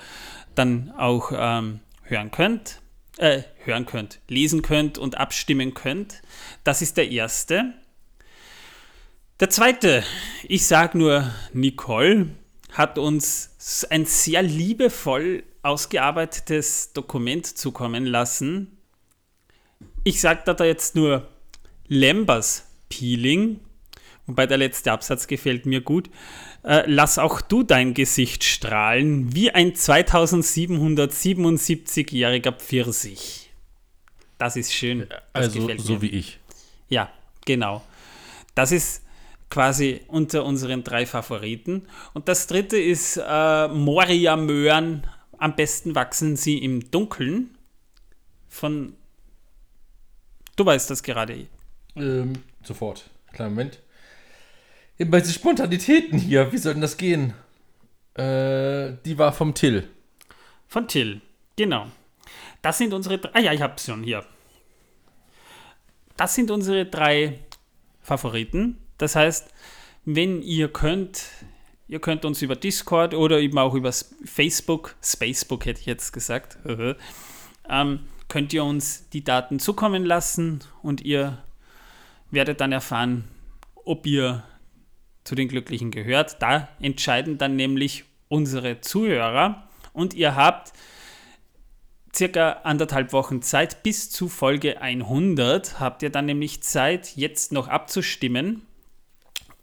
dann 0.56 0.92
auch 0.98 1.32
ähm, 1.34 1.80
hören 2.04 2.32
könnt. 2.32 2.82
Äh, 3.18 3.44
hören 3.64 3.86
könnt, 3.86 4.20
lesen 4.28 4.62
könnt 4.62 4.98
und 4.98 5.18
abstimmen 5.18 5.74
könnt. 5.74 6.22
Das 6.66 6.82
ist 6.82 6.98
der 6.98 7.10
erste. 7.10 7.74
Der 9.40 9.50
zweite, 9.50 10.04
ich 10.44 10.68
sage 10.68 10.98
nur, 10.98 11.32
Nicole 11.54 12.32
hat 12.74 12.98
uns 12.98 13.86
ein 13.90 14.06
sehr 14.06 14.42
liebevoll 14.42 15.44
ausgearbeitetes 15.62 16.92
Dokument 16.92 17.46
zukommen 17.46 18.06
lassen. 18.06 18.78
Ich 20.04 20.20
sage 20.20 20.54
da 20.54 20.66
jetzt 20.66 20.96
nur 20.96 21.28
Lambers 21.88 22.66
Peeling, 22.90 23.62
wobei 24.28 24.46
der 24.48 24.58
letzte 24.58 24.92
Absatz 24.92 25.28
gefällt 25.28 25.66
mir 25.66 25.80
gut. 25.82 26.10
Äh, 26.64 26.84
lass 26.88 27.18
auch 27.18 27.42
du 27.42 27.64
dein 27.64 27.94
Gesicht 27.94 28.44
strahlen, 28.44 29.34
wie 29.36 29.52
ein 29.52 29.74
2777-jähriger 29.74 32.52
Pfirsich. 32.52 33.46
Das 34.38 34.56
ist 34.56 34.74
schön. 34.74 35.08
Das 35.10 35.56
also 35.56 35.78
so 35.78 36.02
wie 36.02 36.10
ich. 36.10 36.40
Ja, 36.90 37.10
genau. 37.46 37.84
Das 38.54 38.72
ist 38.72 39.04
quasi 39.50 40.02
unter 40.08 40.46
unseren 40.46 40.84
drei 40.84 41.06
Favoriten. 41.06 41.88
Und 42.14 42.28
das 42.28 42.48
dritte 42.48 42.78
ist 42.78 43.18
äh, 43.18 43.68
Moria 43.68 44.36
Möhren. 44.36 45.08
Am 45.38 45.56
besten 45.56 45.96
wachsen 45.96 46.36
sie 46.36 46.58
im 46.58 46.92
Dunkeln. 46.92 47.58
Von. 48.50 48.94
Du 50.56 50.66
weißt 50.66 50.90
das 50.90 51.04
gerade. 51.04 51.48
Ähm, 51.96 52.34
sofort. 52.64 53.10
Kleinen 53.34 53.56
Moment. 53.56 53.80
Eben 54.98 55.12
bei 55.12 55.20
diesen 55.20 55.34
Spontanitäten 55.34 56.18
hier, 56.18 56.52
wie 56.52 56.58
soll 56.58 56.74
denn 56.74 56.82
das 56.82 56.98
gehen? 56.98 57.34
Äh, 58.14 58.94
die 59.06 59.18
war 59.18 59.34
vom 59.34 59.54
Till. 59.54 59.90
Von 60.68 60.88
Till, 60.88 61.22
genau. 61.58 61.88
Das 62.62 62.78
sind 62.78 62.94
unsere. 62.94 63.20
Ah 63.34 63.40
ja, 63.40 63.54
ich 63.54 63.62
hab's 63.62 63.86
schon 63.86 64.04
hier. 64.04 64.26
Das 66.16 66.34
sind 66.34 66.50
unsere 66.50 66.86
drei 66.86 67.40
Favoriten. 68.02 68.78
Das 68.98 69.16
heißt, 69.16 69.50
wenn 70.06 70.42
ihr 70.42 70.72
könnt, 70.72 71.24
ihr 71.88 72.00
könnt 72.00 72.24
uns 72.24 72.42
über 72.42 72.56
Discord 72.56 73.14
oder 73.14 73.40
eben 73.40 73.58
auch 73.58 73.74
über 73.74 73.92
Facebook, 73.92 74.96
Spacebook 75.04 75.66
hätte 75.66 75.82
ich 75.82 75.86
jetzt 75.86 76.14
gesagt, 76.14 76.58
ähm, 77.70 78.00
könnt 78.30 78.54
ihr 78.54 78.64
uns 78.64 79.10
die 79.10 79.24
Daten 79.24 79.60
zukommen 79.60 80.06
lassen 80.06 80.62
und 80.82 81.02
ihr 81.02 81.44
werdet 82.32 82.62
dann 82.62 82.72
erfahren, 82.72 83.26
ob 83.84 84.08
ihr 84.08 84.44
zu 85.26 85.36
den 85.36 85.50
Glücklichen 85.50 85.92
gehört. 85.92 86.42
Da 86.42 86.70
entscheiden 86.80 87.38
dann 87.38 87.58
nämlich 87.58 88.06
unsere 88.30 88.80
Zuhörer 88.80 89.68
und 89.92 90.14
ihr 90.14 90.36
habt 90.36 90.72
circa 92.16 92.62
anderthalb 92.64 93.12
Wochen 93.12 93.42
Zeit 93.42 93.84
bis 93.84 94.10
zu 94.10 94.30
Folge 94.30 94.82
100 94.82 95.82
habt 95.82 96.02
ihr 96.02 96.10
dann 96.10 96.26
nämlich 96.26 96.64
Zeit, 96.64 97.18
jetzt 97.18 97.52
noch 97.52 97.68
abzustimmen 97.68 98.62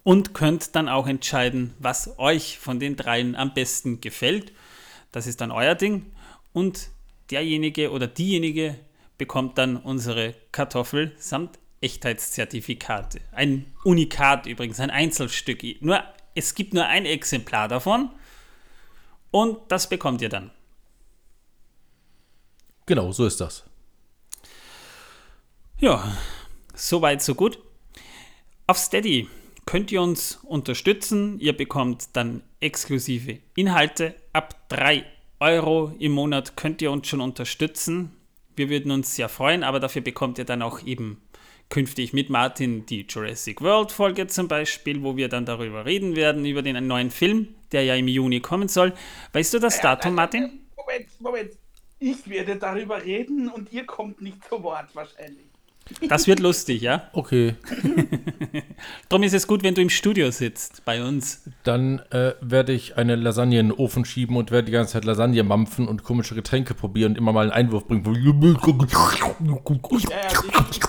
und 0.02 0.34
könnt 0.34 0.74
dann 0.74 0.88
auch 0.88 1.06
entscheiden, 1.06 1.72
was 1.78 2.18
euch 2.18 2.58
von 2.58 2.78
den 2.78 2.96
dreien 2.96 3.36
am 3.36 3.54
besten 3.54 4.00
gefällt. 4.00 4.52
Das 5.12 5.26
ist 5.26 5.40
dann 5.40 5.50
euer 5.50 5.74
Ding 5.74 6.06
und 6.52 6.90
derjenige 7.30 7.90
oder 7.90 8.06
diejenige 8.06 8.76
bekommt 9.16 9.56
dann 9.56 9.76
unsere 9.76 10.34
Kartoffel 10.50 11.12
samt 11.18 11.58
Echtheitszertifikate. 11.82 13.20
Ein 13.32 13.66
Unikat 13.84 14.46
übrigens, 14.46 14.80
ein 14.80 14.90
Einzelstück. 14.90 15.62
Nur, 15.82 16.02
es 16.34 16.54
gibt 16.54 16.72
nur 16.72 16.86
ein 16.86 17.04
Exemplar 17.04 17.68
davon 17.68 18.10
und 19.30 19.58
das 19.68 19.88
bekommt 19.88 20.22
ihr 20.22 20.28
dann. 20.28 20.50
Genau, 22.86 23.12
so 23.12 23.26
ist 23.26 23.40
das. 23.40 23.64
Ja, 25.78 26.16
soweit, 26.74 27.22
so 27.22 27.34
gut. 27.34 27.58
Auf 28.66 28.78
Steady 28.78 29.28
könnt 29.66 29.90
ihr 29.92 30.00
uns 30.02 30.38
unterstützen. 30.42 31.40
Ihr 31.40 31.56
bekommt 31.56 32.14
dann 32.14 32.42
exklusive 32.60 33.38
Inhalte. 33.56 34.14
Ab 34.32 34.68
3 34.68 35.04
Euro 35.40 35.92
im 35.98 36.12
Monat 36.12 36.56
könnt 36.56 36.82
ihr 36.82 36.92
uns 36.92 37.08
schon 37.08 37.20
unterstützen. 37.20 38.16
Wir 38.54 38.68
würden 38.68 38.92
uns 38.92 39.14
sehr 39.14 39.28
freuen, 39.28 39.64
aber 39.64 39.80
dafür 39.80 40.02
bekommt 40.02 40.38
ihr 40.38 40.44
dann 40.44 40.62
auch 40.62 40.82
eben 40.84 41.20
künftig 41.72 42.12
mit 42.12 42.28
Martin 42.28 42.84
die 42.84 43.06
Jurassic 43.08 43.62
World 43.62 43.92
Folge 43.92 44.26
zum 44.26 44.46
Beispiel, 44.46 45.02
wo 45.02 45.16
wir 45.16 45.30
dann 45.30 45.46
darüber 45.46 45.86
reden 45.86 46.16
werden, 46.16 46.44
über 46.44 46.60
den 46.60 46.86
neuen 46.86 47.10
Film, 47.10 47.48
der 47.72 47.82
ja 47.82 47.94
im 47.94 48.08
Juni 48.08 48.40
kommen 48.40 48.68
soll. 48.68 48.92
Weißt 49.32 49.54
du 49.54 49.58
das 49.58 49.80
Datum, 49.80 50.14
Martin? 50.14 50.60
Moment, 50.76 51.08
Moment. 51.18 51.52
Ich 51.98 52.28
werde 52.28 52.56
darüber 52.56 53.02
reden 53.02 53.48
und 53.48 53.72
ihr 53.72 53.86
kommt 53.86 54.20
nicht 54.20 54.44
zu 54.44 54.62
Wort 54.62 54.94
wahrscheinlich. 54.94 55.46
Das 56.08 56.26
wird 56.26 56.40
lustig, 56.40 56.82
ja? 56.82 57.08
Okay. 57.12 57.54
Darum 59.08 59.22
ist 59.22 59.32
es 59.32 59.46
gut, 59.46 59.62
wenn 59.62 59.74
du 59.74 59.80
im 59.80 59.90
Studio 59.90 60.30
sitzt 60.30 60.84
bei 60.84 61.02
uns. 61.02 61.42
Dann 61.64 62.00
äh, 62.10 62.34
werde 62.40 62.72
ich 62.72 62.96
eine 62.96 63.16
Lasagne 63.16 63.58
in 63.58 63.68
den 63.68 63.78
Ofen 63.78 64.04
schieben 64.04 64.36
und 64.36 64.50
werde 64.50 64.66
die 64.66 64.72
ganze 64.72 64.92
Zeit 64.94 65.04
Lasagne 65.04 65.42
mampfen 65.42 65.88
und 65.88 66.04
komische 66.04 66.34
Getränke 66.34 66.74
probieren 66.74 67.12
und 67.12 67.18
immer 67.18 67.32
mal 67.32 67.50
einen 67.50 67.52
Einwurf 67.52 67.86
bringen. 67.86 68.04
Ja, 68.04 68.12
ja, 68.12 68.24
die, 70.72 70.80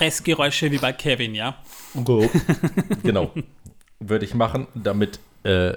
Fressgeräusche 0.00 0.70
wie 0.70 0.78
bei 0.78 0.92
Kevin, 0.92 1.34
ja? 1.34 1.56
genau. 3.02 3.30
Würde 3.98 4.24
ich 4.24 4.34
machen, 4.34 4.66
damit 4.74 5.20
äh, 5.44 5.74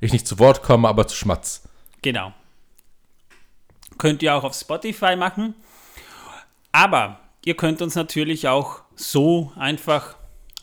ich 0.00 0.12
nicht 0.12 0.26
zu 0.26 0.38
Wort 0.38 0.62
komme, 0.62 0.88
aber 0.88 1.06
zu 1.08 1.16
Schmatz. 1.16 1.68
Genau. 2.02 2.32
Könnt 3.98 4.22
ihr 4.22 4.34
auch 4.34 4.44
auf 4.44 4.54
Spotify 4.54 5.16
machen. 5.16 5.54
Aber 6.72 7.18
ihr 7.44 7.56
könnt 7.56 7.82
uns 7.82 7.94
natürlich 7.94 8.48
auch 8.48 8.82
so 8.94 9.52
einfach 9.56 10.16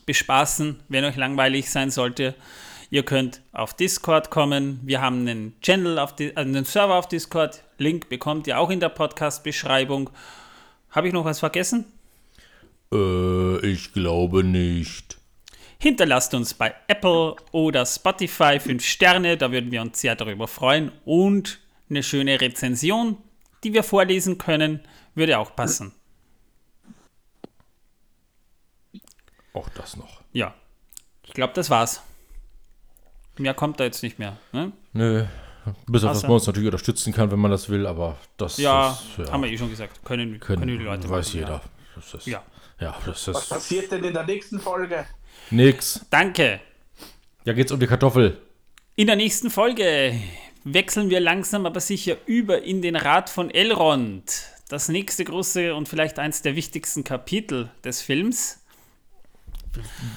bespaßen, 0.05 0.81
wenn 0.87 1.05
euch 1.05 1.15
langweilig 1.15 1.71
sein 1.71 1.91
sollte. 1.91 2.35
Ihr 2.93 3.01
könnt 3.01 3.41
auf 3.53 3.73
Discord 3.73 4.29
kommen. 4.29 4.79
Wir 4.83 5.01
haben 5.01 5.21
einen 5.21 5.59
Channel 5.61 5.97
auf 5.97 6.15
die, 6.15 6.37
einen 6.37 6.63
Server 6.63 6.93
auf 6.93 7.07
Discord. 7.07 7.63
Link 7.79 8.07
bekommt 8.07 8.45
ihr 8.45 8.59
auch 8.59 8.69
in 8.69 8.79
der 8.79 8.89
Podcast-Beschreibung. 8.89 10.11
Habe 10.91 11.07
ich 11.07 11.13
noch 11.15 11.25
was 11.25 11.39
vergessen? 11.39 11.85
Äh, 12.93 13.65
ich 13.65 13.93
glaube 13.93 14.43
nicht. 14.43 15.17
Hinterlasst 15.79 16.35
uns 16.35 16.53
bei 16.53 16.75
Apple 16.87 17.35
oder 17.51 17.83
Spotify 17.87 18.59
5 18.59 18.85
Sterne, 18.85 19.37
da 19.37 19.51
würden 19.51 19.71
wir 19.71 19.81
uns 19.81 19.99
sehr 19.99 20.15
darüber 20.15 20.47
freuen. 20.47 20.91
Und 21.03 21.61
eine 21.89 22.03
schöne 22.03 22.39
Rezension, 22.39 23.17
die 23.63 23.73
wir 23.73 23.81
vorlesen 23.81 24.37
können, 24.37 24.81
würde 25.15 25.39
auch 25.39 25.55
passen. 25.55 25.95
Auch 29.51 29.69
das 29.69 29.97
noch. 29.97 30.21
Ja, 30.31 30.53
ich 31.23 31.33
glaube, 31.33 31.53
das 31.55 31.71
war's. 31.71 32.03
Mehr 33.37 33.53
kommt 33.53 33.79
da 33.79 33.83
jetzt 33.83 34.03
nicht 34.03 34.19
mehr. 34.19 34.37
Ne? 34.51 34.71
Nö. 34.93 35.25
Bis 35.87 36.03
auf 36.03 36.09
Außer- 36.11 36.13
dass 36.13 36.23
man 36.23 36.31
uns 36.33 36.45
natürlich 36.47 36.67
unterstützen 36.67 37.13
kann, 37.13 37.31
wenn 37.31 37.39
man 37.39 37.49
das 37.51 37.69
will, 37.69 37.87
aber 37.87 38.17
das, 38.37 38.57
Ja, 38.57 38.97
das 39.17 39.31
haben 39.31 39.43
wir 39.43 39.49
eh 39.51 39.57
schon 39.57 39.69
gesagt. 39.69 40.03
Können, 40.03 40.39
können, 40.39 40.59
können, 40.61 40.77
die 40.77 40.83
Leute 40.83 41.09
weiß 41.09 41.27
machen, 41.27 41.39
jeder. 41.39 41.53
Ja. 41.53 41.61
Das 41.95 42.13
ist, 42.13 42.27
Ja. 42.27 42.43
ja, 42.79 42.95
das 43.05 43.27
Was 43.29 43.43
ist 43.43 43.49
passiert 43.49 43.91
denn 43.91 44.03
in 44.03 44.13
der 44.13 44.25
nächsten 44.25 44.59
Folge? 44.59 45.05
nix. 45.51 46.05
Danke. 46.09 46.59
Ja, 47.45 47.53
geht's 47.53 47.71
um 47.71 47.79
die 47.79 47.87
Kartoffel. 47.87 48.37
In 48.95 49.07
der 49.07 49.15
nächsten 49.15 49.49
Folge 49.49 50.19
wechseln 50.65 51.09
wir 51.09 51.19
langsam 51.19 51.65
aber 51.65 51.79
sicher 51.79 52.17
über 52.25 52.61
in 52.63 52.81
den 52.81 52.95
Rat 52.95 53.29
von 53.29 53.49
Elrond. 53.49 54.31
Das 54.69 54.89
nächste 54.89 55.23
große 55.23 55.75
und 55.75 55.87
vielleicht 55.87 56.19
eins 56.19 56.41
der 56.41 56.55
wichtigsten 56.55 57.03
Kapitel 57.03 57.69
des 57.83 58.01
Films. 58.01 58.62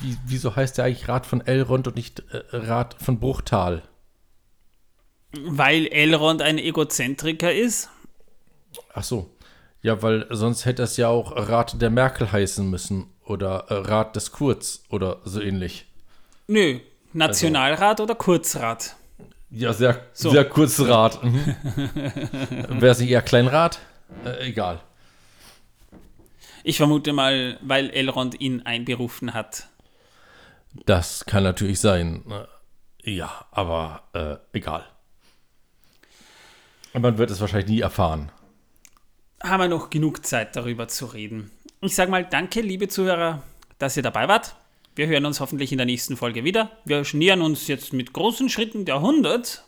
Wie, 0.03 0.16
wieso 0.27 0.55
heißt 0.55 0.79
der 0.79 0.85
eigentlich 0.85 1.09
Rat 1.09 1.27
von 1.27 1.40
Elrond 1.47 1.88
und 1.88 1.97
nicht 1.97 2.23
äh, 2.31 2.42
Rat 2.53 2.97
von 3.03 3.19
Bruchtal? 3.19 3.83
Weil 5.33 5.87
Elrond 5.87 6.42
ein 6.42 6.59
Egozentriker 6.59 7.53
ist. 7.53 7.90
Ach 8.95 9.05
so. 9.05 9.31
Ja, 9.83 10.03
weil 10.03 10.27
sonst 10.31 10.64
hätte 10.64 10.83
es 10.83 10.97
ja 10.97 11.09
auch 11.09 11.33
Rat 11.37 11.81
der 11.81 11.90
Merkel 11.90 12.31
heißen 12.33 12.69
müssen 12.69 13.07
oder 13.25 13.66
äh, 13.69 13.75
Rat 13.75 14.16
des 14.16 14.33
Kurz 14.33 14.83
oder 14.88 15.19
so 15.25 15.40
ähnlich. 15.40 15.87
Nö, 16.49 16.81
Nationalrat 17.12 18.01
oder 18.01 18.14
Kurzrat. 18.14 18.97
Ja, 19.51 19.73
sehr, 19.73 20.01
So. 20.12 20.31
sehr 20.31 20.45
kurz 20.45 20.81
Rat. 20.81 21.23
Mhm. 21.23 21.55
Wäre 22.81 22.88
es 22.92 22.99
nicht 22.99 23.11
eher 23.11 23.23
Kleinrat? 23.23 23.79
Äh, 24.25 24.49
egal. 24.49 24.81
Ich 26.68 26.79
vermute 26.79 27.12
mal, 27.12 27.61
weil 27.62 27.90
Elrond 27.90 28.40
ihn 28.40 28.62
einberufen 28.62 29.35
hat. 29.35 29.68
Das 30.85 31.24
kann 31.24 31.44
natürlich 31.44 31.79
sein. 31.79 32.24
Ja, 33.05 33.46
aber 33.52 34.02
äh, 34.12 34.35
egal. 34.52 34.85
Und 36.92 37.02
man 37.02 37.18
wird 37.18 37.31
es 37.31 37.40
wahrscheinlich 37.40 37.68
nie 37.68 37.81
erfahren. 37.83 38.33
Haben 39.44 39.61
wir 39.61 39.68
noch 39.68 39.90
genug 39.90 40.26
Zeit 40.26 40.57
darüber 40.57 40.88
zu 40.88 41.07
reden. 41.07 41.52
Ich 41.83 41.94
sage 41.94 42.11
mal 42.11 42.24
danke, 42.24 42.62
liebe 42.62 42.88
Zuhörer, 42.88 43.44
dass 43.79 43.96
ihr 43.96 44.02
dabei 44.02 44.26
wart. 44.26 44.57
Wir 44.96 45.07
hören 45.07 45.24
uns 45.24 45.38
hoffentlich 45.38 45.70
in 45.70 45.79
der 45.79 45.87
nächsten 45.87 46.16
Folge 46.16 46.42
wieder. 46.42 46.72
Wir 46.85 47.07
nähern 47.12 47.42
uns 47.42 47.68
jetzt 47.68 47.92
mit 47.92 48.12
großen 48.12 48.48
Schritten 48.48 48.85
der 48.85 48.96
100. 48.96 49.62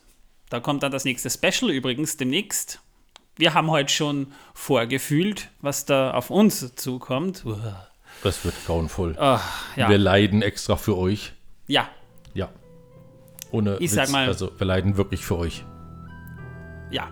Da 0.50 0.58
kommt 0.58 0.82
dann 0.82 0.90
das 0.90 1.04
nächste 1.04 1.30
Special 1.30 1.70
übrigens 1.70 2.16
demnächst. 2.16 2.80
Wir 3.38 3.54
haben 3.54 3.70
heute 3.70 3.92
schon 3.92 4.32
vorgefühlt, 4.52 5.48
was 5.60 5.84
da 5.86 6.10
auf 6.12 6.28
uns 6.30 6.74
zukommt. 6.74 7.44
Uah. 7.46 7.86
Das 8.22 8.44
wird 8.44 8.54
grauenvoll. 8.66 9.16
Ah, 9.18 9.40
ja. 9.76 9.88
Wir 9.88 9.98
leiden 9.98 10.42
extra 10.42 10.76
für 10.76 10.96
euch. 10.98 11.32
ja, 11.68 11.88
Ja. 12.34 12.48
Ohne 13.52 13.76
Ich 13.78 13.92
sag 13.92 14.10
mal- 14.10 14.26
Also, 14.26 14.50
wir 14.58 14.66
leiden 14.66 14.96
wirklich 14.96 15.24
für 15.24 15.38
euch. 15.38 15.64
ja. 16.90 17.08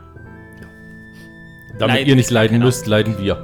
Damit 1.79 1.97
Leiden 1.97 2.09
ihr 2.09 2.17
nicht 2.17 2.31
leiden 2.31 2.59
kein 2.59 2.67
müsst, 2.67 2.87
leiden 2.87 3.19
wir. 3.19 3.37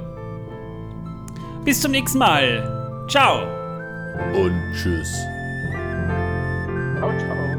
Bis 1.65 1.79
zum 1.81 1.91
nächsten 1.91 2.17
Mal. 2.17 3.05
Ciao. 3.07 3.43
Und 4.35 4.73
tschüss. 4.73 5.11
Ciao, 6.97 7.11
ciao. 7.19 7.52